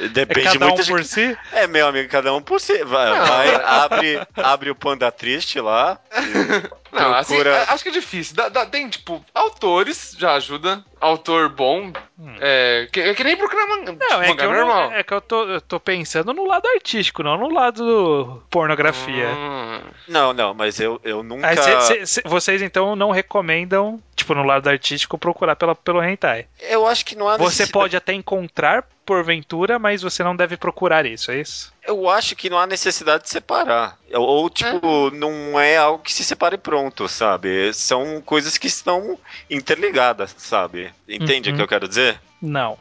[0.01, 0.91] É depende cada um muito de.
[0.91, 1.37] por si?
[1.53, 2.82] É, meu amigo, cada um por si.
[2.84, 5.99] Vai, vai, abre, abre o Panda Triste lá.
[6.93, 8.34] Não, assim, procura- a- acho que é difícil.
[8.37, 10.82] Dá- dá- tem, tipo, autores já ajuda.
[10.99, 11.93] Autor bom.
[12.41, 13.97] É, que, é que nem procurar man, Hum.
[14.01, 14.93] Não, é eu não- normal.
[14.93, 19.28] é que eu tô, eu tô pensando no lado artístico, não no lado pornografia.
[19.28, 19.66] Hum.
[20.09, 21.47] Não, não, mas eu, eu nunca.
[21.49, 26.03] Aí cê- cê- cê- vocês então não recomendam, tipo, no lado artístico, procurar pela, pelo
[26.03, 26.47] hentai.
[26.61, 30.57] Eu acho que não há Você necessidade- pode até encontrar porventura, mas você não deve
[30.57, 31.72] procurar isso, é isso?
[31.87, 33.97] Eu acho que não há necessidade de separar.
[34.12, 37.72] Ou, tipo, não é algo que se separe pronto, sabe?
[37.72, 39.16] São coisas que estão
[39.49, 40.93] interligadas, sabe?
[41.09, 41.57] Entende o Uhum.
[41.57, 42.20] que eu quero dizer?
[42.43, 42.77] Não.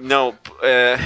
[0.00, 0.96] Não, é.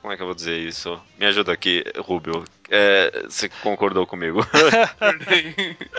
[0.00, 0.98] Como é que eu vou dizer isso?
[1.18, 2.44] Me ajuda aqui, Rubio.
[2.70, 4.40] É, você concordou comigo?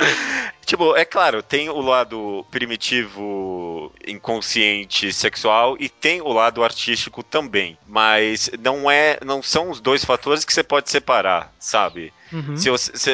[0.72, 7.78] tipo, é claro, tem o lado primitivo, inconsciente, sexual e tem o lado artístico também.
[7.86, 12.14] Mas não é, não são os dois fatores que você pode separar, sabe?
[12.32, 12.56] Uhum.
[12.56, 13.12] Se, se,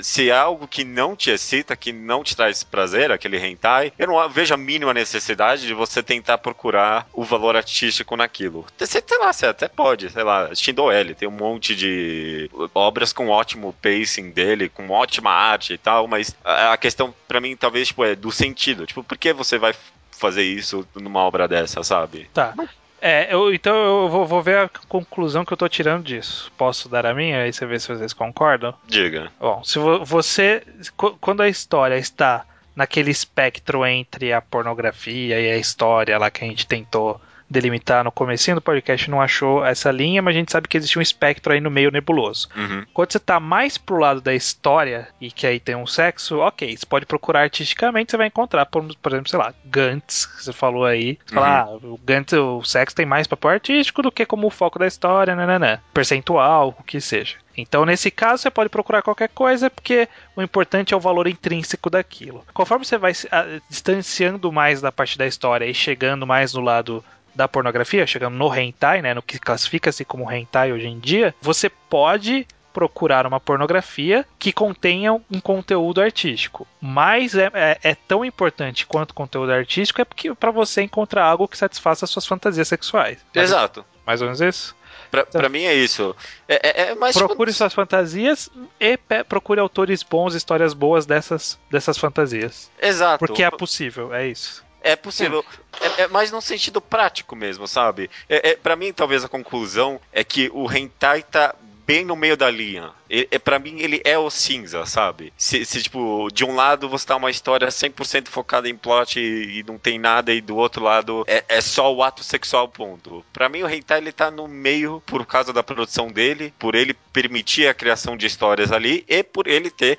[0.00, 4.06] se é algo que não te excita, que não te traz prazer, aquele hentai, eu
[4.06, 8.64] não vejo a mínima necessidade de você tentar procurar o valor artístico naquilo.
[8.78, 13.12] Você, sei lá, você até pode, sei lá, assistindo L, tem um monte de obras
[13.12, 16.34] com ótimo pacing dele, com ótima arte e tal, mas
[16.72, 18.86] a, questão pra mim talvez tipo, é do sentido.
[18.86, 19.74] Tipo, por que você vai
[20.10, 22.28] fazer isso numa obra dessa, sabe?
[22.32, 22.54] Tá.
[23.00, 26.52] É, eu, então eu vou, vou ver a conclusão que eu tô tirando disso.
[26.56, 27.42] Posso dar a minha?
[27.42, 28.72] Aí você vê se vocês concordam.
[28.86, 29.32] Diga.
[29.40, 30.62] Bom, se vo- você.
[30.96, 32.44] qu- Quando a história está
[32.76, 37.20] naquele espectro entre a pornografia e a história lá que a gente tentou
[37.52, 40.98] delimitar no comecinho do podcast, não achou essa linha, mas a gente sabe que existe
[40.98, 42.48] um espectro aí no meio nebuloso.
[42.56, 42.84] Uhum.
[42.92, 46.76] Quando você tá mais pro lado da história e que aí tem um sexo, ok,
[46.76, 50.52] você pode procurar artisticamente, você vai encontrar, por, por exemplo, sei lá, Gantz, que você
[50.52, 51.18] falou aí.
[51.24, 54.50] Você fala, ah, o Gantz, o sexo tem mais papel artístico do que como o
[54.50, 55.78] foco da história, nananã.
[55.92, 57.36] Percentual, o que seja.
[57.56, 61.90] Então, nesse caso, você pode procurar qualquer coisa, porque o importante é o valor intrínseco
[61.90, 62.44] daquilo.
[62.54, 66.60] Conforme você vai se ah, distanciando mais da parte da história e chegando mais no
[66.60, 67.04] lado
[67.34, 71.68] da pornografia, chegando no hentai, né, no que classifica-se como hentai hoje em dia, você
[71.68, 76.66] pode procurar uma pornografia que contenha um conteúdo artístico.
[76.80, 81.46] Mas é, é- é tão importante quanto conteúdo artístico é porque para você encontrar algo
[81.46, 83.18] que satisfaça as suas fantasias sexuais.
[83.34, 83.84] Exato.
[84.06, 84.74] Mais ou menos isso.
[85.10, 86.16] Pra, pra mim é isso.
[86.48, 88.48] É, é, é mais Procure suas fantasias
[88.80, 92.70] e procure autores bons, histórias boas dessas, dessas fantasias.
[92.80, 93.18] Exato.
[93.18, 94.64] Porque é possível, é isso.
[94.82, 95.44] É possível.
[95.80, 98.10] É, é mais num sentido prático mesmo, sabe?
[98.28, 101.54] É, é, para mim, talvez a conclusão é que o hentai tá
[101.86, 102.90] bem no meio da linha.
[103.10, 105.32] É, para mim, ele é o cinza, sabe?
[105.36, 109.58] Se, se, tipo, de um lado você tá uma história 100% focada em plot e,
[109.58, 113.24] e não tem nada, e do outro lado é, é só o ato sexual, ponto.
[113.32, 116.94] Pra mim, o hentai ele tá no meio por causa da produção dele, por ele
[117.12, 119.98] permitir a criação de histórias ali e por ele ter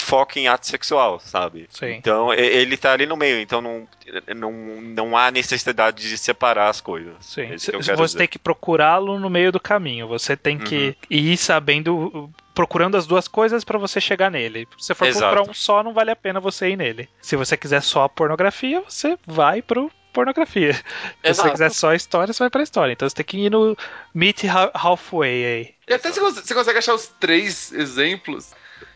[0.00, 1.66] foco em ato sexual, sabe?
[1.70, 1.92] Sim.
[1.92, 3.86] Então ele tá ali no meio, então não,
[4.34, 7.14] não, não há necessidade de separar as coisas.
[7.20, 7.42] Sim.
[7.42, 8.26] É que Você quero tem dizer.
[8.28, 10.08] que procurá-lo no meio do caminho.
[10.08, 14.66] Você tem que ir sabendo, procurando as duas coisas para você chegar nele.
[14.78, 15.32] Se você for Exato.
[15.34, 17.08] procurar um só, não vale a pena você ir nele.
[17.20, 20.74] Se você quiser só pornografia, você vai pro pornografia.
[20.74, 20.82] Se
[21.22, 21.50] você Exato.
[21.52, 22.92] quiser só história, você vai pra história.
[22.92, 23.76] Então você tem que ir no
[24.12, 25.74] meet ha- halfway aí.
[25.88, 28.52] E até se você consegue achar os três exemplos.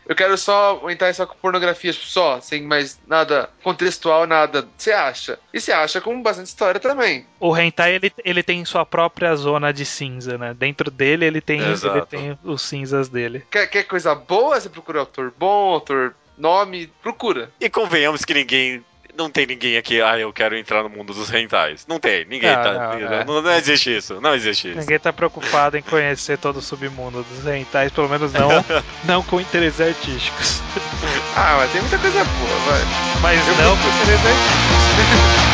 [0.07, 4.67] Eu quero só entrar só com pornografia, tipo, só, sem mais nada contextual, nada.
[4.77, 5.39] Você acha?
[5.53, 7.25] E você acha com bastante história também.
[7.39, 10.53] O hentai ele, ele tem sua própria zona de cinza, né?
[10.53, 11.97] Dentro dele ele tem, Exato.
[11.97, 13.43] ele tem os cinzas dele.
[13.49, 14.59] Quer, quer coisa boa?
[14.59, 17.49] Você procura autor bom, autor nome, procura.
[17.59, 18.83] E convenhamos que ninguém.
[19.17, 21.85] Não tem ninguém aqui, ah, eu quero entrar no mundo dos rentais.
[21.87, 22.73] Não tem, ninguém Não, tá.
[22.73, 23.25] não, Não, é.
[23.25, 24.19] não, não existe isso.
[24.21, 24.79] Não existe isso.
[24.79, 28.49] Ninguém tá preocupado em conhecer todo o submundo dos hentais, pelo menos não,
[29.05, 30.61] não com interesses artísticos.
[31.35, 32.81] Ah, mas tem muita coisa boa, vai.
[33.21, 35.44] Mas Eu não com interesses artísticos.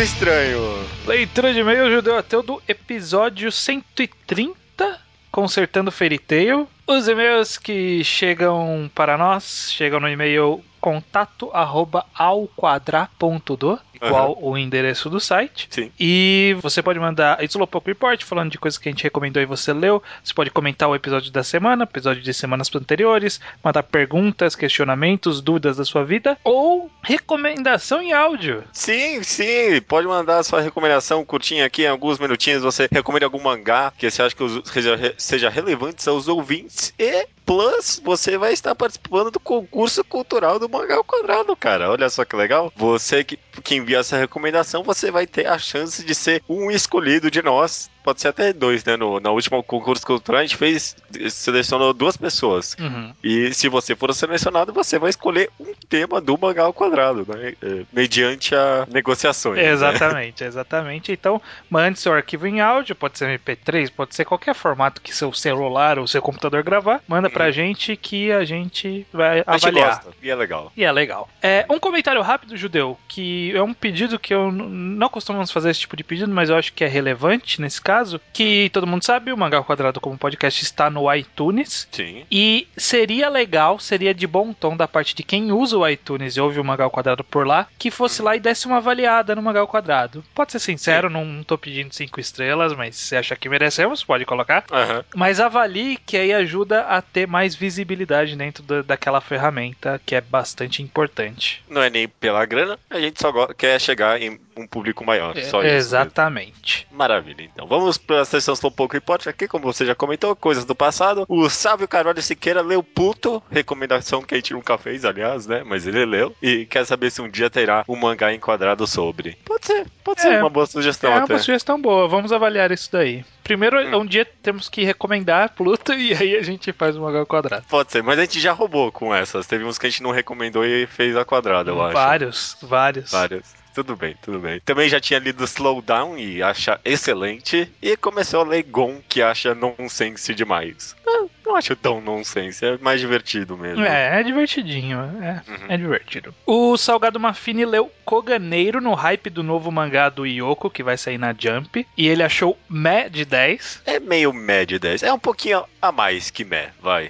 [0.00, 0.60] Estranho.
[1.06, 6.68] Leitura de e-mail judeu ateu do episódio 130, Consertando Fairy Tail.
[6.86, 15.10] Os e-mails que chegam para nós chegam no e-mail contato arroba alquadra.do, igual o endereço
[15.10, 15.68] do site.
[15.70, 15.90] Sim.
[15.98, 19.72] E você pode mandar Slowpoke Report falando de coisas que a gente recomendou e você
[19.72, 20.02] leu.
[20.22, 25.76] Você pode comentar o episódio da semana, episódio de semanas anteriores, mandar perguntas, questionamentos, dúvidas
[25.76, 28.64] da sua vida ou recomendação em áudio.
[28.72, 32.62] Sim, sim, pode mandar sua recomendação curtinha aqui, em alguns minutinhos.
[32.62, 36.94] Você recomenda algum mangá que você acha que seja, seja relevante aos ouvintes.
[36.98, 41.90] E, plus, você vai estar participando do concurso cultural do Mangá ao Quadrado, cara.
[41.90, 42.70] Olha só que legal.
[42.76, 47.30] Você que, que envia essa recomendação, você vai ter a chance de ser um escolhido
[47.30, 47.90] de nós.
[48.08, 48.96] Pode ser até dois, né?
[48.96, 50.96] No, na última concurso cultural, a gente fez,
[51.28, 52.74] selecionou duas pessoas.
[52.80, 53.12] Uhum.
[53.22, 57.52] E se você for selecionado, você vai escolher um tema do mangá ao quadrado, né?
[57.62, 59.58] É, Mediante a negociações.
[59.58, 59.70] né?
[59.70, 61.12] Exatamente, exatamente.
[61.12, 61.38] Então,
[61.68, 65.98] mande seu arquivo em áudio, pode ser MP3, pode ser qualquer formato que seu celular
[65.98, 67.02] ou seu computador gravar.
[67.06, 69.96] Manda pra gente que a gente vai A gente avaliar.
[69.96, 70.72] gosta, e é legal.
[70.74, 71.28] E é legal.
[71.42, 75.80] É, um comentário rápido, Judeu, que é um pedido que eu não costumamos fazer esse
[75.80, 77.97] tipo de pedido, mas eu acho que é relevante nesse caso,
[78.32, 82.24] que todo mundo sabe, o Mangá ao Quadrado como podcast está no iTunes, Sim.
[82.30, 86.40] e seria legal, seria de bom tom da parte de quem usa o iTunes e
[86.40, 89.42] ouve o Mangá ao Quadrado por lá, que fosse lá e desse uma avaliada no
[89.42, 90.24] Mangá ao Quadrado.
[90.34, 94.24] Pode ser sincero, não, não tô pedindo cinco estrelas, mas se acha que merecemos, pode
[94.24, 94.64] colocar.
[94.70, 95.04] Aham.
[95.14, 100.20] Mas avalie que aí ajuda a ter mais visibilidade dentro da- daquela ferramenta que é
[100.20, 101.62] bastante importante.
[101.68, 105.36] Não é nem pela grana, a gente só quer chegar em um público maior.
[105.36, 105.62] É, só isso.
[105.62, 105.76] mesmo.
[105.76, 106.86] Exatamente.
[106.90, 107.66] Maravilha, então.
[107.66, 111.24] Vamos para a sessão Slowpoke Report aqui, como você já comentou, coisas do passado.
[111.28, 115.62] O Sávio Carvalho Siqueira leu Puto, recomendação que a gente nunca fez, aliás, né?
[115.64, 116.34] Mas ele leu.
[116.42, 119.36] E quer saber se um dia terá um mangá enquadrado sobre.
[119.44, 120.40] Pode ser, pode ser É.
[120.40, 121.32] uma boa sugestão é até.
[121.34, 123.24] uma sugestão boa, vamos avaliar isso daí.
[123.44, 127.64] Primeiro, um dia temos que recomendar Pluto e aí a gente faz o Mangá Quadrado.
[127.68, 129.46] Pode ser, mas a gente já roubou com essas.
[129.46, 131.94] Teve uns que a gente não recomendou e fez a quadrada, eu acho.
[131.94, 133.10] vários, vários.
[133.10, 133.54] Vários.
[133.78, 134.58] Tudo bem, tudo bem.
[134.64, 137.70] Também já tinha lido Slowdown e acha excelente.
[137.80, 140.96] E começou a ler Gon, que acha nonsense demais.
[141.06, 143.84] Ah, Não acho tão nonsense, é mais divertido mesmo.
[143.84, 145.66] É, é divertidinho, é, Uhum.
[145.68, 146.34] é divertido.
[146.44, 151.16] O Salgado Mafini leu Koganeiro no hype do novo mangá do Yoko, que vai sair
[151.16, 153.80] na Jump, e ele achou meh de 10.
[153.86, 155.04] É meio médio 10.
[155.04, 157.08] É um pouquinho a mais que Meh, vai.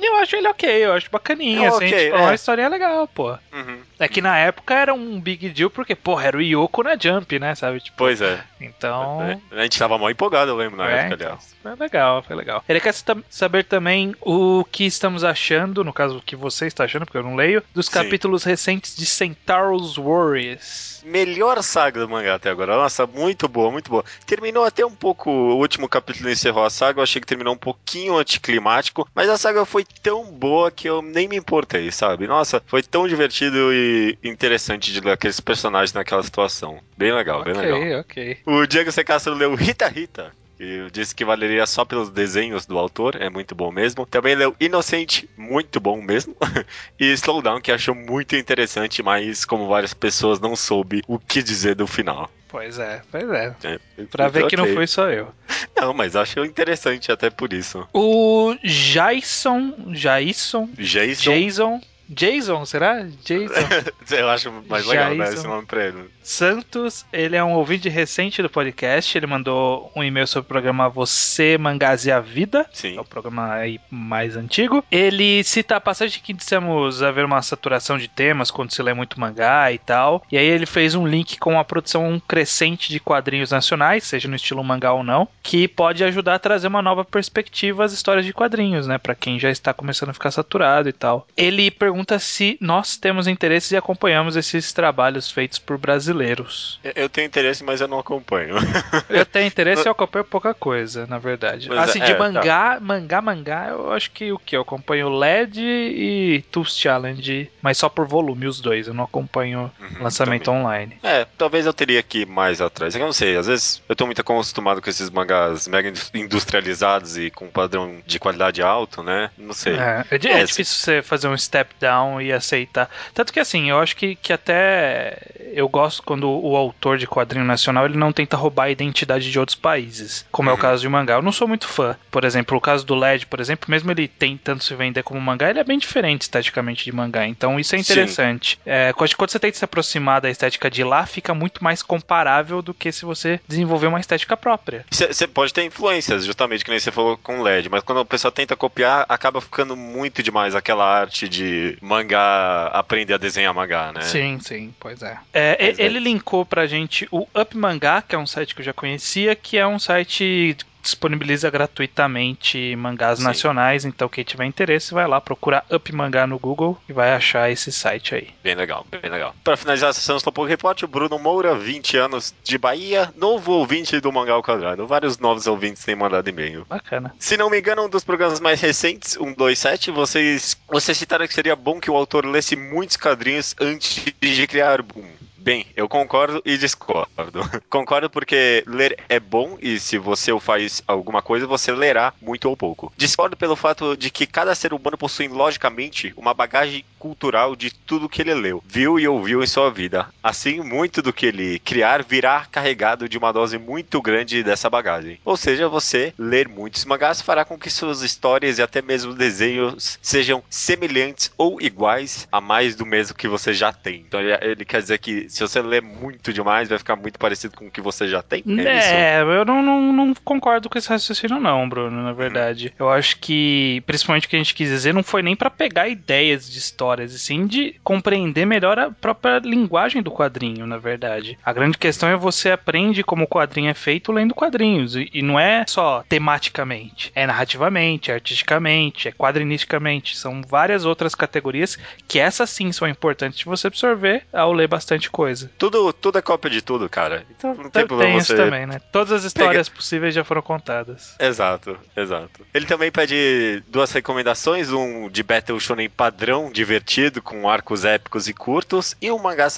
[0.00, 2.20] Eu acho ele ok, eu acho bacaninha, É assim, ok, tipo, é.
[2.20, 3.30] uma historinha legal, pô.
[3.52, 3.78] Uhum.
[3.98, 7.36] É que na época era um big deal, porque, porra, era o Yoko na Jump,
[7.38, 7.80] né, sabe?
[7.80, 8.40] Tipo, Pois é.
[8.60, 9.22] então...
[9.22, 9.38] É.
[9.58, 11.56] A gente tava mal empolgado, eu lembro, na É, época, então, aliás.
[11.60, 12.64] Foi legal, foi legal.
[12.68, 16.84] Ele quer sa- saber também o que estamos achando, no caso, o que você está
[16.84, 17.92] achando, porque eu não leio, dos Sim.
[17.92, 21.02] capítulos recentes de Centauros Warriors.
[21.04, 22.76] Melhor saga do mangá até agora.
[22.76, 24.04] Nossa, muito boa, muito boa.
[24.26, 25.30] Terminou até um pouco.
[25.30, 26.98] O último capítulo encerrou a saga.
[26.98, 29.08] Eu achei que terminou um pouquinho anticlimático.
[29.14, 32.26] Mas a saga foi tão boa que eu nem me importei, sabe?
[32.26, 36.78] Nossa, foi tão divertido e interessante de ler aqueles personagens naquela situação.
[36.96, 37.78] Bem legal, bem legal.
[37.78, 38.38] ok, ok.
[38.46, 39.04] O Diego C.
[39.04, 40.32] Castro leu Rita Rita.
[40.58, 44.04] E disse que valeria só pelos desenhos do autor, é muito bom mesmo.
[44.04, 46.36] Também leu Inocente, muito bom mesmo.
[46.98, 51.74] e Slowdown, que achou muito interessante, mas como várias pessoas não soube o que dizer
[51.74, 52.28] do final.
[52.48, 53.54] Pois é, pois é.
[53.62, 53.78] É,
[54.10, 55.28] Pra ver que não foi só eu.
[55.76, 57.86] Não, mas achou interessante até por isso.
[57.92, 63.06] O Jason, Jason, Jason, Jason, Jason, será?
[63.24, 63.54] Jason
[64.10, 66.10] eu acho mais legal, né, esse nome pra ele.
[66.22, 69.16] Santos, ele é um ouvinte recente do podcast.
[69.16, 72.66] Ele mandou um e-mail sobre o programa Você Mangás e a Vida.
[72.72, 72.96] Sim.
[72.96, 74.84] É o programa aí mais antigo.
[74.90, 79.20] Ele cita a passagem que dissemos haver uma saturação de temas quando se lê muito
[79.20, 80.22] mangá e tal.
[80.30, 84.36] E aí ele fez um link com a produção crescente de quadrinhos nacionais, seja no
[84.36, 88.32] estilo mangá ou não, que pode ajudar a trazer uma nova perspectiva às histórias de
[88.32, 88.98] quadrinhos, né?
[88.98, 91.26] Pra quem já está começando a ficar saturado e tal.
[91.36, 96.78] Ele pergunta se nós temos interesse e acompanhamos esses trabalhos feitos por brasileiros.
[96.94, 98.54] Eu- tenho interesse, mas eu não acompanho.
[99.08, 101.68] Eu tenho interesse e eu acompanho pouca coisa, na verdade.
[101.68, 102.18] Mas assim, é, de tá.
[102.18, 104.54] mangá, mangá, mangá, eu acho que o que?
[104.56, 108.86] Eu acompanho LED e Tools Challenge, mas só por volume, os dois.
[108.86, 110.60] Eu não acompanho Uhum, lançamento também.
[110.60, 110.98] online.
[111.02, 112.94] É, talvez eu teria que ir mais atrás.
[112.94, 117.16] É Eu não sei, às vezes eu tô muito acostumado com esses mangás mega industrializados
[117.16, 119.30] e com padrão de qualidade alto, né?
[119.36, 119.74] Não sei.
[119.76, 121.87] É, é É, é difícil você fazer um step down
[122.20, 122.88] e aceitar.
[123.14, 125.18] Tanto que assim, eu acho que, que até
[125.52, 129.38] eu gosto quando o autor de quadrinho nacional ele não tenta roubar a identidade de
[129.38, 130.60] outros países, como é o Uhum.
[130.62, 131.14] caso de mangá.
[131.14, 131.96] Eu não sou muito fã.
[132.10, 135.50] Por exemplo, o caso do LED, por exemplo, mesmo ele tentando se vender como mangá,
[135.50, 137.26] ele é bem diferente esteticamente de mangá.
[137.26, 138.58] Então isso é interessante.
[138.66, 142.60] É, quando quando você tenta se aproximar da estética de lá, fica muito mais comparável
[142.62, 144.84] do que se você desenvolver uma estética própria.
[144.90, 148.30] Você pode ter influências, justamente, que nem você falou com LED, mas quando a pessoa
[148.30, 154.02] tenta copiar, acaba ficando muito demais aquela arte de mangá, aprender a desenhar mangá, né?
[154.02, 155.18] Sim, sim, pois é.
[155.32, 155.84] É, e- é.
[155.84, 159.34] ele linkou pra gente o Up Mangá, que é um site que eu já conhecia,
[159.36, 160.56] que é um site
[160.88, 163.24] disponibiliza gratuitamente mangás Sim.
[163.24, 167.50] nacionais, então quem tiver interesse vai lá procurar Up Mangá no Google e vai achar
[167.50, 168.28] esse site aí.
[168.42, 169.34] Bem legal, bem legal.
[169.44, 173.52] Pra finalizar a sessão do Slowpoke Report, o Bruno Moura, 20 anos de Bahia, novo
[173.52, 174.86] ouvinte do Mangá ao Quadrado.
[174.86, 176.66] Vários novos ouvintes têm mandado e-mail.
[176.68, 177.14] Bacana.
[177.18, 181.56] Se não me engano, um dos programas mais recentes, 127, vocês, vocês citaram que seria
[181.56, 185.17] bom que o autor lesse muitos quadrinhos antes de criar Boom.
[185.48, 187.40] Bem, eu concordo e discordo.
[187.70, 192.54] concordo porque ler é bom e se você faz alguma coisa, você lerá muito ou
[192.54, 192.92] pouco.
[192.98, 198.10] Discordo pelo fato de que cada ser humano possui, logicamente, uma bagagem cultural de tudo
[198.10, 200.08] que ele leu, viu e ouviu em sua vida.
[200.22, 205.18] Assim, muito do que ele criar virá carregado de uma dose muito grande dessa bagagem.
[205.24, 209.98] Ou seja, você ler muitos mangás fará com que suas histórias e até mesmo desenhos
[210.02, 214.04] sejam semelhantes ou iguais a mais do mesmo que você já tem.
[214.06, 217.66] Então ele quer dizer que se você ler muito demais, vai ficar muito parecido com
[217.66, 218.42] o que você já tem?
[218.46, 218.88] É isso?
[218.88, 222.74] É, eu não, não, não concordo com esse raciocínio, não, Bruno, na verdade.
[222.76, 225.88] Eu acho que, principalmente o que a gente quis dizer, não foi nem pra pegar
[225.88, 231.38] ideias de histórias, e sim de compreender melhor a própria linguagem do quadrinho, na verdade.
[231.44, 235.22] A grande questão é você aprende como o quadrinho é feito lendo quadrinhos, e, e
[235.22, 240.16] não é só tematicamente, é narrativamente, é artisticamente, é quadrinisticamente.
[240.16, 241.78] São várias outras categorias
[242.08, 245.27] que essas sim são importantes de você absorver ao ler bastante coisa.
[245.58, 247.24] Tudo, tudo é cópia de tudo, cara.
[247.30, 248.80] Então não tem Tem problema isso você também, né?
[248.92, 251.14] Todas as histórias possíveis já foram contadas.
[251.18, 252.46] Exato, exato.
[252.52, 258.34] Ele também pede duas recomendações, um de Battle Shonen padrão, divertido, com arcos épicos e
[258.34, 259.48] curtos, e um mangá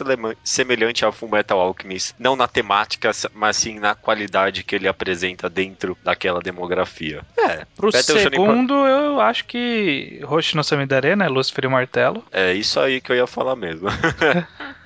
[0.45, 5.97] semelhante ao Fullmetal Alchemist, não na temática, mas sim na qualidade que ele apresenta dentro
[6.03, 7.23] daquela demografia.
[7.39, 11.29] É, Pro Battle Shonen segundo, eu acho que Roshi no Samidare, né?
[11.29, 12.25] Lúcifer e Martelo.
[12.33, 13.89] é isso aí que eu ia falar mesmo.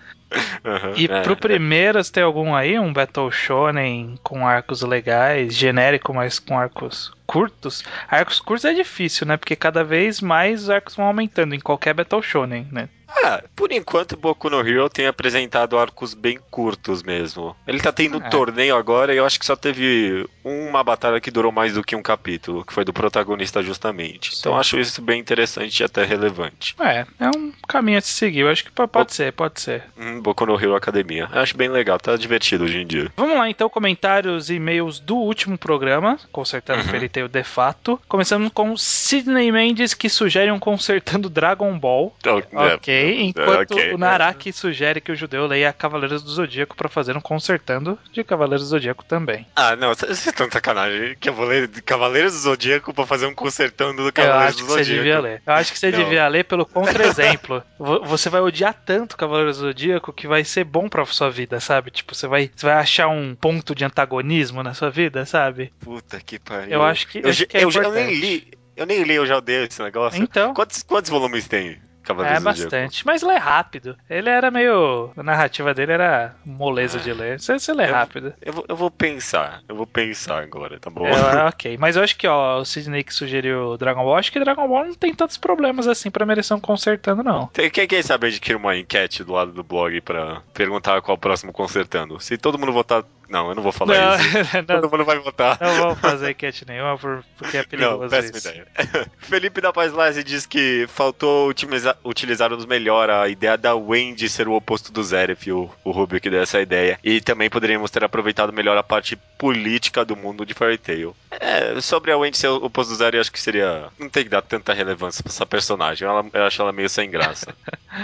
[0.65, 1.21] Uhum, E é.
[1.23, 2.79] pro primeiro, você tem algum aí?
[2.79, 7.85] Um Battle Shonen com arcos legais, genérico, mas com arcos curtos?
[8.09, 9.37] Arcos curtos é difícil, né?
[9.37, 12.89] Porque cada vez mais os arcos vão aumentando em qualquer Battle Shonen, né?
[13.23, 17.55] Ah, por enquanto, Boku no Hero tem apresentado arcos bem curtos mesmo.
[17.67, 18.29] Ele tá tendo um É.
[18.29, 21.95] torneio agora e eu acho que só teve uma batalha que durou mais do que
[21.97, 24.33] um capítulo, que foi do protagonista justamente.
[24.39, 24.59] Então Sim.
[24.61, 26.75] acho isso bem interessante e até relevante.
[26.81, 28.41] É, é um caminho a se seguir.
[28.41, 29.85] Eu acho que po- pode ser, pode ser.
[29.97, 31.29] Hum, Boku no Hero Academia.
[31.33, 33.11] Eu acho bem legal, tá divertido hoje em dia.
[33.17, 36.87] Vamos lá, então, comentários e e-mails do último programa, Consertando Uhum.
[36.87, 38.01] o Fairy de fato.
[38.09, 42.15] Começando com Sidney Mendes, que sugere um Consertando Dragon Ball.
[42.19, 42.79] Então, é,
[43.13, 43.93] Ok, enquanto ok.
[43.93, 48.23] o Naraki sugere que o judeu leia Cavaleiros do Zodíaco pra fazer um Consertando de
[48.25, 49.47] Cavaleiros do Zodíaco também.
[49.57, 51.17] Ah, não, vocês estão de sacanagem.
[51.19, 54.57] Que eu vou ler Cavaleiros do Zodíaco pra fazer um consertando do Eu Cavaleiros acho
[54.59, 55.03] do que você Zodíaco.
[55.05, 55.43] devia ler.
[55.47, 55.99] Eu acho que você Não.
[55.99, 57.63] devia ler pelo contra-exemplo.
[57.79, 61.61] Vo- você vai odiar tanto Cavaleiros do Zodíaco que vai ser bom pra sua vida,
[61.61, 61.91] sabe?
[61.91, 65.73] Tipo, você vai, você vai achar um ponto de antagonismo na sua vida, sabe?
[65.81, 66.71] Puta que pariu.
[66.71, 68.53] Eu acho que, Eu, acho já- que é eu, já- eu nem li.
[68.77, 70.21] Eu nem li, eu já odeio esse negócio.
[70.23, 70.53] Então.
[70.53, 71.81] Quantos, quantos volumes tem
[72.13, 73.97] É bastante, mas lê rápido.
[74.09, 75.11] Ele era meio.
[75.17, 77.41] A narrativa dele era moleza de ler.
[77.41, 78.35] Você, você lê Eu- rápido.
[78.43, 81.07] Eu vou, eu vou pensar, eu vou pensar agora, tá bom?
[81.07, 84.41] É, ok, mas eu acho que ó, o Sidney que sugeriu Dragon Ball, acho que
[84.41, 87.47] Dragon Ball não tem tantos problemas assim pra merecer um consertando, não.
[87.49, 91.15] Tem, quem quer saber de criar uma enquete do lado do blog pra perguntar qual
[91.15, 92.21] é o próximo consertando?
[92.21, 93.05] Se todo mundo votar.
[93.29, 94.39] Não, eu não vou falar Não, isso.
[94.57, 95.59] não, Todo mundo vai votar.
[95.61, 98.49] não vou fazer enquete nenhuma por- porque é Não, perigoso péssima isso.
[98.49, 98.67] ideia.
[99.19, 99.93] Felipe da Paz
[100.25, 105.51] diz que faltou utilizar, utilizarmos melhor a ideia da Wendy ser o oposto do Zeref,
[105.53, 106.99] o, o Rubio que deu essa ideia.
[107.05, 111.15] E também poderíamos ter aproveitado melhor a parte política do mundo de Fairy Tail.
[111.31, 113.87] É, sobre a Wendy ser o oposto do Zeref, eu acho que seria.
[113.99, 116.07] Não tem que dar tanta relevância pra essa personagem.
[116.07, 117.55] Ela- eu acho ela meio sem graça.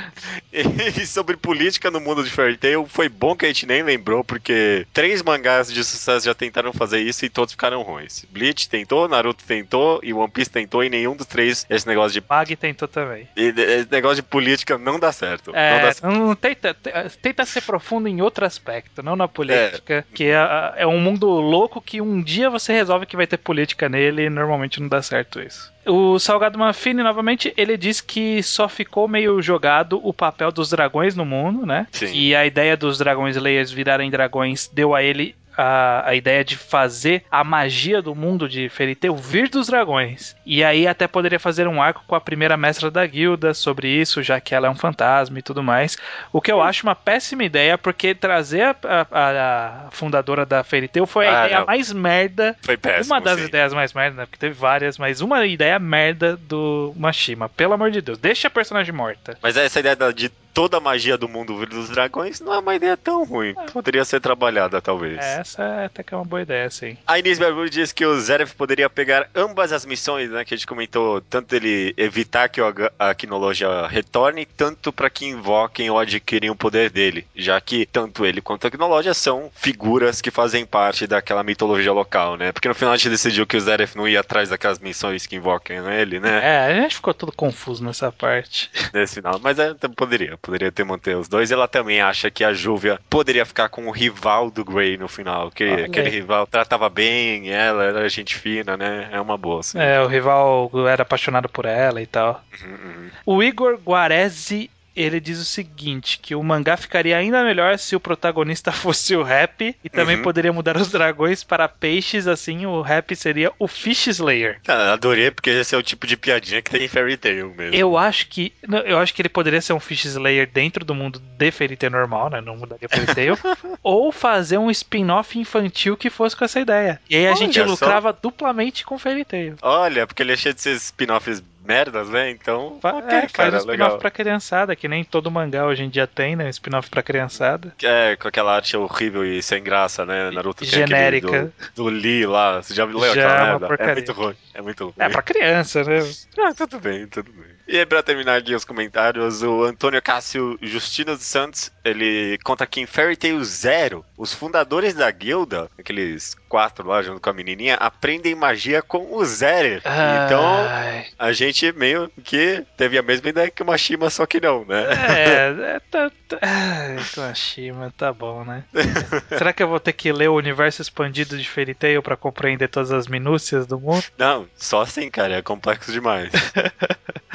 [0.52, 4.22] E sobre política no mundo de Fairy Tail, foi bom que a gente nem lembrou,
[4.22, 8.24] porque três mangás de sucesso já tentaram fazer isso e todos ficaram ruins.
[8.30, 12.26] Bleach tentou, Naruto tentou e One Piece tentou, e nenhum dos três esse negócio de.
[12.28, 13.28] Mag tentou também.
[13.36, 15.48] e- Esse negócio de política não dá certo.
[15.48, 16.06] não dá É, certo.
[16.06, 20.86] não, tenta, te- tenta ser profundo em outro aspecto, não na política, que é, é
[20.86, 24.80] um mundo louco que um dia você resolve que vai ter política nele e normalmente
[24.80, 25.72] não dá certo isso.
[25.86, 31.16] O Salgado Manfini, novamente, ele diz que só ficou meio jogado o papel dos dragões
[31.16, 31.86] no mundo, né?
[31.90, 32.12] Sim.
[32.12, 36.56] E a ideia dos dragões Slayers virarem dragões deu a ele a, a ideia de
[36.56, 40.34] fazer a magia do mundo de Tail vir dos dragões.
[40.46, 44.22] E aí até poderia fazer um arco com a primeira mestra da guilda sobre isso,
[44.22, 45.96] já que ela é um fantasma e tudo mais.
[46.32, 48.76] O que eu acho uma péssima ideia, porque trazer a,
[49.10, 51.66] a- a fundadora da Tail foi a Ah, ideia não.
[51.66, 53.14] mais merda Foi péssimo.
[53.14, 53.46] uma das sim.
[53.46, 54.26] ideias mais merda, né?
[54.26, 57.48] Porque teve várias, mas uma ideia merda do Mashima.
[57.48, 59.36] Pelo amor de Deus, deixa a personagem morta.
[59.42, 62.74] Mas essa ideia de toda a magia do mundo vir dos dragões não é uma
[62.74, 63.54] ideia tão ruim.
[63.72, 65.18] Poderia ser trabalhada, talvez.
[65.18, 66.96] Essa é até que é uma boa ideia, sim.
[67.06, 70.44] A Inês Barbudo diz que o Zeref poderia pegar ambas as missões, né?
[70.44, 72.60] Que a gente comentou, tanto ele evitar que
[72.98, 78.24] a Quinologia retorne, tanto para que invoquem ou adquirem o poder dele, já que tanto
[78.26, 82.52] ele quanto a Quinologia são figuras que fazem parte daquela mitologia local, né?
[82.52, 85.36] Porque no final a gente decidiu que o Zeref não ia atrás daquelas missões que
[85.36, 86.40] invoquem ele, né?
[86.42, 88.70] É, a gente ficou todo confuso nessa parte.
[88.92, 89.38] Nesse final.
[89.42, 91.50] Mas é, poderia, poderia ter manter os dois.
[91.50, 95.50] Ela também acha que a Júvia poderia ficar com o rival do Grey no final,
[95.50, 96.14] que Olha aquele aí.
[96.14, 99.08] rival tratava bem ela, era gente fina, né?
[99.12, 99.78] É uma boa, assim.
[99.78, 102.42] É, o rival era apaixonado por ela e tal.
[102.62, 103.10] Uhum, uhum.
[103.26, 108.00] O Igor Guarese, ele diz o seguinte, que o mangá ficaria ainda melhor se o
[108.00, 110.22] protagonista fosse o Rap e também Uhum.
[110.22, 114.60] poderia mudar os dragões para peixes, assim o Rap seria o Fish Slayer.
[114.64, 117.74] Cara, adorei, porque esse é o tipo de piadinha que tem em Fairy Tail mesmo.
[117.74, 118.52] Eu acho que
[118.84, 121.92] eu acho que ele poderia ser um Fish Slayer dentro do mundo de Fairy Tail
[121.92, 122.40] normal, né?
[122.40, 123.38] Não mudaria Fairy Tail.
[123.82, 127.00] ou fazer um spin-off infantil que fosse com essa ideia.
[127.08, 127.64] E aí a Olha gente só.
[127.64, 129.56] lucrava duplamente com Fairy Tail.
[129.62, 132.30] Olha, porque ele é cheio desses spin-offs merdas, né?
[132.30, 135.88] Então, Fa- ok, é, faz um spin-off pra criançada, que nem todo mangá hoje em
[135.88, 136.46] dia tem, né?
[136.46, 137.72] Um spin-off pra criançada.
[137.80, 140.30] É, com aquela arte horrível e sem graça, né?
[140.32, 141.52] Naruto Genérica.
[141.74, 143.76] Do, do Lee lá, você já leu Já, aquela merda?
[143.78, 144.94] É muito ruim, é muito ruim.
[144.98, 146.00] É pra criança, né?
[146.42, 147.50] Ah, tudo bem, tudo bem.
[147.68, 152.66] E aí, pra terminar aqui os comentários, o Antônio Cássio Justino dos Santos, ele conta
[152.66, 157.32] que em Fairy Tail Zero, os fundadores da guilda, aqueles quatro lá junto com a
[157.32, 159.80] menininha, aprendem magia com o Zerer.
[160.26, 161.06] Então, Ai.
[161.16, 164.84] a gente meio que teve a mesma ideia que o Mashima, só que não, né?
[165.08, 168.64] É, é tá, tá, ai, Kawashima, tá bom, né?
[169.38, 172.68] Será que eu vou ter que ler o universo expandido de Fairy Tail pra compreender
[172.68, 174.02] todas as minúcias do mundo?
[174.18, 176.32] Não, só assim, cara, é complexo demais.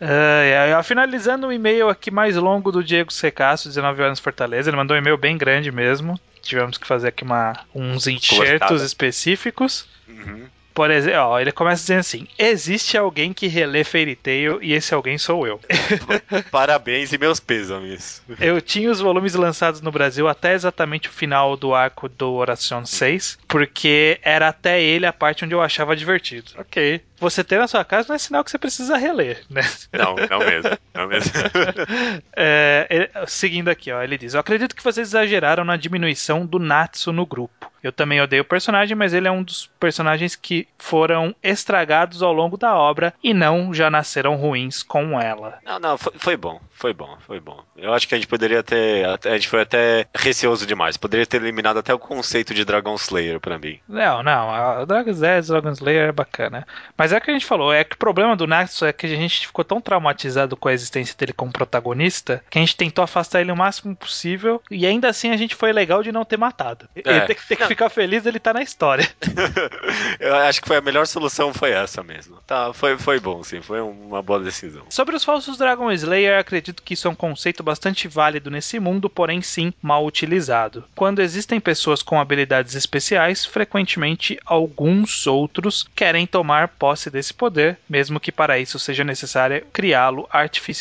[0.00, 4.70] Ai, finalizando o e-mail aqui mais longo do Diego Secasso, 19 anos Fortaleza.
[4.70, 6.18] Ele mandou um e-mail bem grande mesmo.
[6.42, 8.84] Tivemos que fazer aqui uma, uns enxertos Cortada.
[8.84, 9.86] específicos.
[10.08, 10.46] Uhum.
[10.74, 14.94] Por exemplo, ó, ele começa dizendo assim: Existe alguém que relê Fairy Tail e esse
[14.94, 15.60] alguém sou eu.
[16.50, 18.22] Parabéns e meus pêsames.
[18.40, 22.86] Eu tinha os volumes lançados no Brasil até exatamente o final do arco do Oração
[22.86, 26.52] 6, porque era até ele a parte onde eu achava divertido.
[26.56, 27.02] Ok.
[27.18, 29.62] Você ter na sua casa não é sinal que você precisa reler, né?
[29.92, 30.70] Não, não mesmo.
[31.08, 31.32] Mesmo.
[32.34, 36.58] É, ele- seguindo aqui, ó, ele diz: Eu acredito que vocês exageraram na diminuição do
[36.58, 37.70] Natsu no grupo.
[37.82, 42.32] Eu também odeio o personagem, mas ele é um dos personagens que foram estragados ao
[42.32, 45.58] longo da obra e não já nasceram ruins com ela.
[45.64, 47.60] Não, não, foi, foi bom, foi bom, foi bom.
[47.76, 49.04] Eu acho que a gente poderia ter.
[49.04, 50.96] A gente foi até receoso demais.
[50.96, 53.80] Poderia ter eliminado até o conceito de Dragon Slayer pra mim.
[53.88, 56.64] Não, não, a Dragon's Den, Dragon Slayer é bacana.
[56.96, 59.06] Mas é o que a gente falou, é que o problema do Natsu é que
[59.06, 63.02] a gente ficou tão traumatizado com a existência dele como protagonista que a gente tentou
[63.02, 66.36] afastar ele o máximo possível e ainda assim a gente foi legal de não ter
[66.36, 66.88] matado.
[66.94, 67.20] Ele É.
[67.20, 69.08] tem que, tem que ficar feliz dele tá na história.
[70.18, 72.36] Eu acho que foi a melhor solução foi essa mesmo.
[72.46, 74.82] Tá, foi, foi bom, sim, foi uma boa decisão.
[74.88, 79.08] Sobre os falsos Dragon Slayer, acredito que isso é um conceito bastante válido nesse mundo,
[79.08, 80.84] porém sim mal utilizado.
[80.94, 88.20] Quando existem pessoas com habilidades especiais, frequentemente alguns outros querem tomar posse desse poder, mesmo
[88.20, 90.71] que para isso seja necessário criá-lo artificialmente.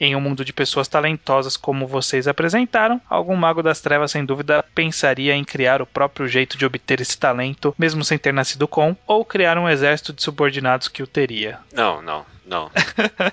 [0.00, 4.64] Em um mundo de pessoas talentosas como vocês apresentaram, algum mago das trevas sem dúvida
[4.74, 8.96] pensaria em criar o próprio jeito de obter esse talento, mesmo sem ter nascido com,
[9.06, 11.58] ou criar um exército de subordinados que o teria.
[11.72, 12.70] Não, não, não.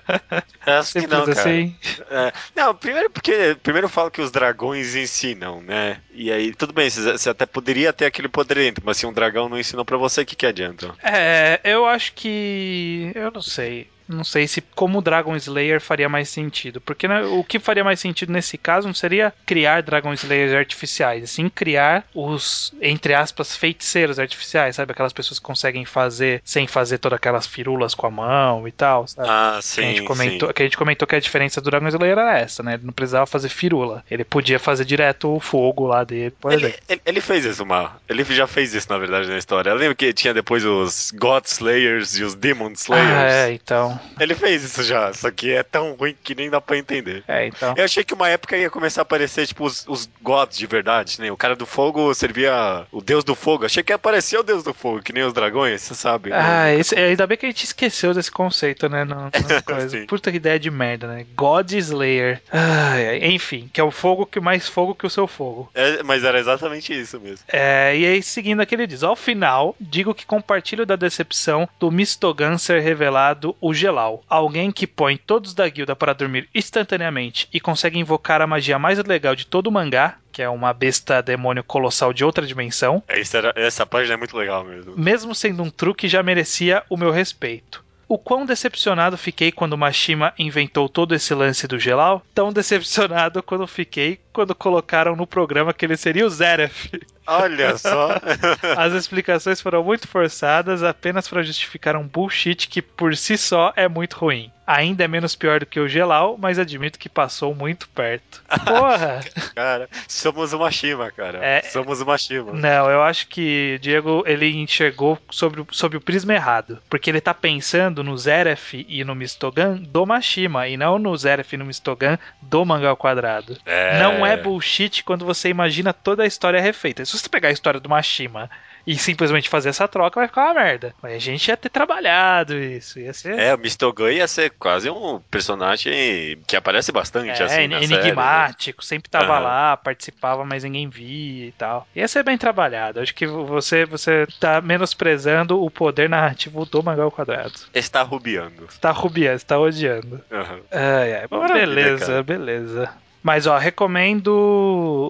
[0.66, 1.32] Acho que não, cara.
[1.32, 1.76] assim.
[2.10, 6.02] É, não, primeiro porque primeiro eu falo que os dragões ensinam, né?
[6.12, 9.48] E aí, tudo bem, você até poderia ter aquele poder dentro, mas se um dragão
[9.48, 10.94] não ensinou pra você, o que, que adianta?
[11.02, 13.12] É, eu acho que.
[13.16, 13.90] Eu não sei.
[14.08, 16.80] Não sei se como Dragon Slayer faria mais sentido.
[16.82, 21.32] Porque né, o que faria mais sentido nesse caso não seria criar Dragon Slayers artificiais,
[21.32, 24.92] sim criar os, entre aspas, feiticeiros artificiais, sabe?
[24.92, 29.08] Aquelas pessoas que conseguem fazer sem fazer todas aquelas firulas com a mão e tal,
[29.08, 29.28] sabe?
[29.30, 29.82] Ah, que, sim.
[29.82, 30.54] a gente comentou, sim.
[30.54, 32.76] que a gente comentou que a diferença do Dragon Slayer era essa, né?
[32.76, 34.04] Ele não precisava fazer firula.
[34.10, 36.82] Ele podia fazer direto o fogo lá dele, por Ele, exemplo.
[36.90, 37.96] ele, ele fez isso, Mal.
[38.08, 39.70] Ele já fez isso, na verdade, na história.
[39.70, 43.10] Eu lembro que tinha depois os God Slayers e os Demon Slayers.
[43.10, 43.95] Ah, é, então.
[44.20, 47.24] Ele fez isso já, só que é tão ruim que nem dá pra entender.
[47.28, 47.74] É, então.
[47.78, 51.20] Eu achei que uma época ia começar a aparecer, tipo, os, os gods de verdade,
[51.20, 51.32] né?
[51.32, 53.66] O cara do fogo servia o deus do fogo.
[53.66, 56.30] Achei que ia aparecer o deus do fogo, que nem os dragões, você sabe.
[56.30, 56.38] né?
[56.40, 59.04] Ah, esse, ainda bem que a gente esqueceu desse conceito, né?
[59.04, 59.30] No,
[59.66, 60.06] coisa.
[60.08, 61.26] Puta que ideia de merda, né?
[61.36, 62.42] God Slayer.
[62.52, 65.70] Ai, enfim, que é o fogo que mais fogo que o seu fogo.
[65.74, 67.46] É, mas era exatamente isso mesmo.
[67.48, 71.92] É, e aí, seguindo aquele ele diz: Ao final, digo que compartilho da decepção do
[71.92, 74.24] Mistogan ser revelado o Gelal.
[74.28, 78.98] Alguém que põe todos da guilda para dormir instantaneamente e consegue invocar a magia mais
[79.04, 83.38] legal de todo o mangá, que é uma besta demônio colossal de outra dimensão, Essa,
[83.38, 84.94] era- essa página é muito legal mesmo.
[84.98, 87.86] mesmo sendo um truque, já merecia o meu respeito.
[88.08, 92.22] O quão decepcionado fiquei quando Mashima inventou todo esse lance do Gelal?
[92.36, 96.92] Tão decepcionado quando fiquei quando colocaram no programa que ele seria o Zeref.
[97.26, 98.10] Olha só.
[98.78, 103.88] As explicações foram muito forçadas apenas para justificar um bullshit que por si só é
[103.88, 104.52] muito ruim.
[104.68, 108.42] Ainda é menos pior do que o Gelal, mas admito que passou muito perto.
[108.66, 109.22] Porra!
[109.54, 111.38] cara, somos uma Shima, cara.
[111.44, 111.62] É.
[111.62, 112.52] Somos uma Shima.
[112.52, 116.80] Não, eu acho que Diego ele enxergou sobre, o- sobre o prisma errado.
[116.90, 121.54] Porque ele tá pensando no Zeref e no Mistogan do Mashima, e não no Zeref
[121.54, 123.56] e no Mistogan do mangá ao quadrado.
[123.68, 124.00] É.
[124.00, 127.06] Não é bullshit quando você imagina toda a história refeita.
[127.06, 128.50] Se você pegar a história do Mashima
[128.86, 130.94] e simplesmente fazer essa troca, vai ficar uma merda.
[131.02, 133.00] Mas a gente ia ter trabalhado isso.
[133.00, 133.40] Ia ser.
[133.40, 137.92] É, o Mistogan ia ser quase um personagem que aparece bastante, É, assim, na série,
[137.92, 137.96] né?
[137.96, 139.44] enigmático, sempre tava Aham.
[139.44, 141.88] lá, participava, mas ninguém via e tal.
[141.96, 143.00] Ia ser bem trabalhado.
[143.00, 147.54] Acho que você, você tá menosprezando o poder narrativo do mangá ao quadrado.
[147.74, 148.68] Está rubiando.
[148.70, 150.24] Você tá rubiando, você tá odiando.
[150.32, 150.62] Aham.
[150.72, 151.28] Ai, ai.
[151.28, 153.05] Bom, beleza, beleza.
[153.26, 154.30] Mas ó, recomendo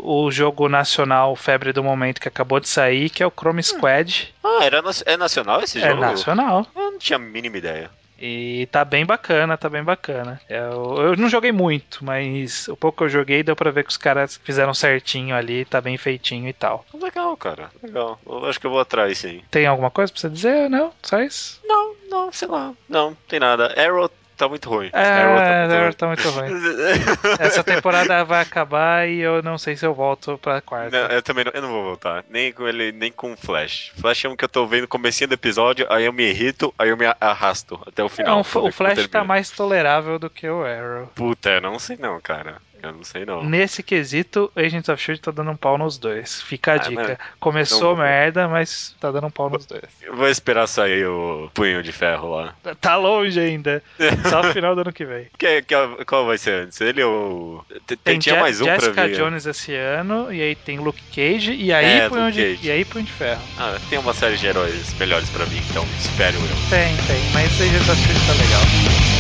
[0.02, 4.34] o jogo nacional Febre do Momento que acabou de sair, que é o Chrome Squad.
[4.42, 6.00] Ah, era, é nacional esse é jogo?
[6.00, 6.66] nacional.
[6.74, 7.92] Eu não tinha a mínima ideia.
[8.18, 10.40] E tá bem bacana, tá bem bacana.
[10.48, 13.90] Eu, eu não joguei muito, mas o pouco que eu joguei deu pra ver que
[13.90, 16.86] os caras fizeram certinho ali, tá bem feitinho e tal.
[16.94, 17.70] Legal, cara.
[17.84, 18.18] Legal.
[18.26, 19.42] Eu acho que eu vou atrás, sim.
[19.52, 20.70] Tem alguma coisa pra você dizer?
[20.70, 20.94] Não?
[21.04, 21.60] Só isso?
[21.66, 22.74] Não, não, sei lá.
[22.88, 23.76] Não, tem nada.
[23.78, 24.90] Arrow tá muito ruim.
[24.94, 26.50] É, Arrow Arrow tá muito ruim.
[27.40, 31.08] Essa temporada vai acabar e eu não sei se eu volto pra quarta.
[31.08, 32.24] Não, eu também não, eu não vou voltar.
[32.30, 33.92] Nem com ele, nem com o Flash.
[34.00, 36.74] Flash é um que eu tô vendo no comecinho do episódio, aí eu me irrito,
[36.78, 38.36] aí eu me arrasto até o final.
[38.36, 41.08] Não, o Flash tá mais tolerável do que o Arrow.
[41.16, 42.58] Puta, eu não sei não, cara.
[42.86, 43.44] Eu não sei não.
[43.44, 46.42] Nesse quesito, Agents of Shield tá dando um pau nos dois.
[46.42, 47.02] Fica a Ah, dica.
[47.02, 47.18] mano.
[47.40, 49.82] Começou Não- merda, mas tá dando um pau nos dois.
[50.02, 52.54] Eu vou esperar sair o punho de ferro lá.
[52.80, 53.82] Tá longe ainda.
[54.30, 55.28] Só no final do ano que vem.
[55.38, 56.80] Que, que- qual vai ser antes?
[56.82, 57.66] Ele ou.
[57.88, 59.16] T- Tem tinha Je- mais um Jessica pra ver.
[59.18, 62.86] Jones esse ano, e aí tem Luke Cage, e aí, É, punho de, e aí
[62.86, 63.42] punho de ferro.
[63.58, 66.56] Ah, tem uma série de heróis melhores pra mim, então espero eu.
[66.70, 69.15] Tem, tem, mas Agents of Shield tá legal.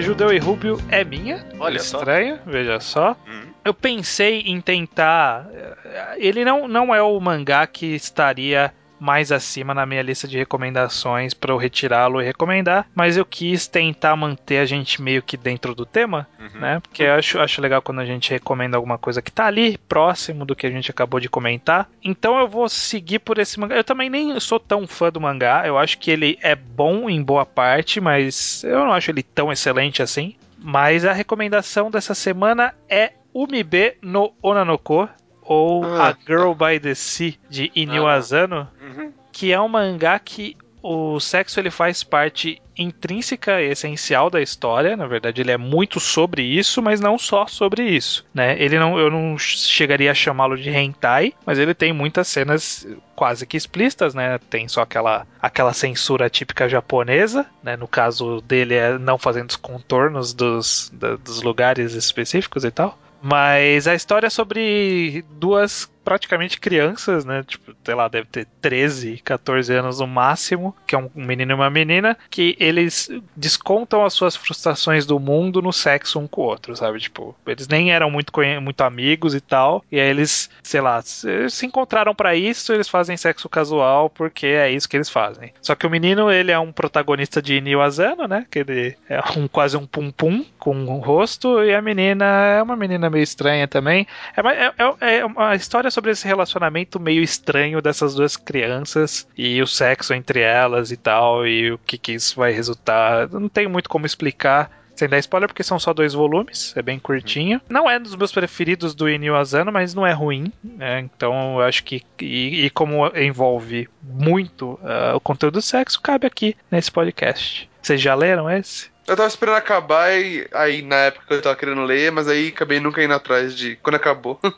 [0.00, 1.44] Judeu e Rúbio é minha.
[1.58, 1.98] Olha só.
[1.98, 3.16] Estranho, veja só.
[3.26, 3.42] Hum.
[3.64, 5.46] Eu pensei em tentar.
[5.52, 10.36] eh, Ele não, não é o mangá que estaria mais acima na minha lista de
[10.38, 15.36] recomendações para eu retirá-lo e recomendar, mas eu quis tentar manter a gente meio que
[15.36, 16.60] dentro do tema, Uhum.
[16.60, 16.80] né?
[16.80, 20.44] Porque eu acho, acho legal quando a gente recomenda alguma coisa que tá ali próximo
[20.44, 21.88] do que a gente acabou de comentar.
[22.02, 23.74] Então eu vou seguir por esse mangá.
[23.76, 27.22] Eu também nem sou tão fã do mangá, eu acho que ele é bom em
[27.22, 30.34] boa parte, mas eu não acho ele tão excelente assim.
[30.58, 35.08] Mas a recomendação dessa semana é Umibe no Onanoko,
[35.52, 38.14] ou Ah, A Girl by the Sea, de Inyo Ah.
[38.14, 39.12] Asano, Uhum.
[39.32, 44.96] que é um mangá que o sexo ele faz parte intrínseca e essencial da história.
[44.96, 48.56] Na verdade, ele é muito sobre isso, mas não só sobre isso, né?
[48.62, 53.46] Ele não, eu não chegaria a chamá-lo de hentai, mas ele tem muitas cenas quase
[53.46, 54.38] que explícitas, né?
[54.48, 57.76] Tem só aquela, aquela censura típica japonesa, né?
[57.76, 62.98] No caso dele é não fazendo os contornos dos, da, dos lugares específicos e tal.
[63.22, 67.42] Mas a história é sobre duas praticamente crianças, né?
[67.46, 71.54] Tipo, sei lá, deve ter 13, 14 anos no máximo, que é um menino e
[71.54, 76.44] uma menina, que eles descontam as suas frustrações do mundo no sexo um com o
[76.44, 76.98] outro, sabe?
[76.98, 81.66] Tipo, eles nem eram muito, muito amigos e tal, e aí eles, sei lá, se
[81.66, 85.52] encontraram para isso, eles fazem sexo casual porque é isso que eles fazem.
[85.60, 88.46] Só que o menino, ele é um protagonista de Inio Asano, né?
[88.50, 92.76] Que ele é um, quase um pum-pum com um rosto, e a menina é uma
[92.76, 94.06] menina meio estranha também.
[94.36, 99.60] É, é, é, é uma história sobre esse relacionamento meio estranho dessas duas crianças e
[99.62, 103.28] o sexo entre elas e tal, e o que, que isso vai resultar.
[103.30, 104.70] Não tenho muito como explicar
[105.00, 107.58] sem dar spoiler, porque são só dois volumes, é bem curtinho.
[107.70, 111.00] Não é dos meus preferidos do Inio Asano, mas não é ruim, né?
[111.00, 112.02] Então eu acho que.
[112.20, 117.68] E, e como envolve muito uh, o conteúdo do sexo, cabe aqui nesse podcast.
[117.80, 118.90] Vocês já leram esse?
[119.10, 122.78] Eu tava esperando acabar e aí na época eu tava querendo ler, mas aí acabei
[122.78, 124.38] nunca indo atrás de quando acabou.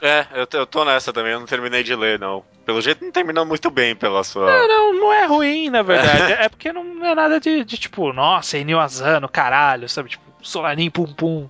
[0.00, 2.42] É, é eu, eu tô nessa também, eu não terminei de ler, não.
[2.64, 4.46] Pelo jeito não terminou muito bem pela sua.
[4.46, 6.32] Não, não, não é ruim, na verdade.
[6.32, 10.08] é porque não é nada de, de tipo, nossa, Enil Asano, caralho, sabe?
[10.08, 11.48] Tipo, Solanin Pum Pum.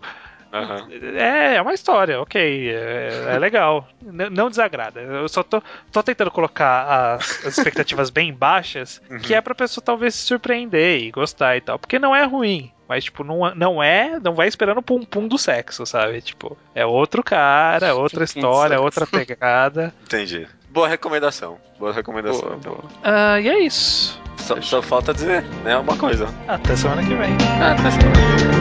[0.60, 1.16] Uhum.
[1.16, 2.70] É, é uma história, ok.
[2.70, 3.88] É, é legal.
[4.04, 5.00] N não desagrada.
[5.00, 5.62] Eu só tô,
[5.92, 9.18] tô tentando colocar as, as expectativas bem baixas, uhum.
[9.18, 11.78] que é pra pessoa talvez se surpreender e gostar e tal.
[11.78, 12.72] Porque não é ruim.
[12.88, 14.18] Mas, tipo, não, não é.
[14.18, 16.22] Não vai esperando o pum-pum do sexo, sabe?
[16.22, 19.92] Tipo, é outro cara, outra história, outra pegada.
[20.04, 20.48] Entendi.
[20.70, 21.58] Boa recomendação.
[21.78, 22.72] Boa recomendação, boa, então.
[22.74, 22.84] Boa.
[22.84, 24.18] Uh, e é isso.
[24.38, 25.76] Só, só, falta dizer, né?
[25.76, 26.26] Uma coisa.
[26.46, 27.34] Até semana que vem.
[27.60, 28.57] Até semana que vem.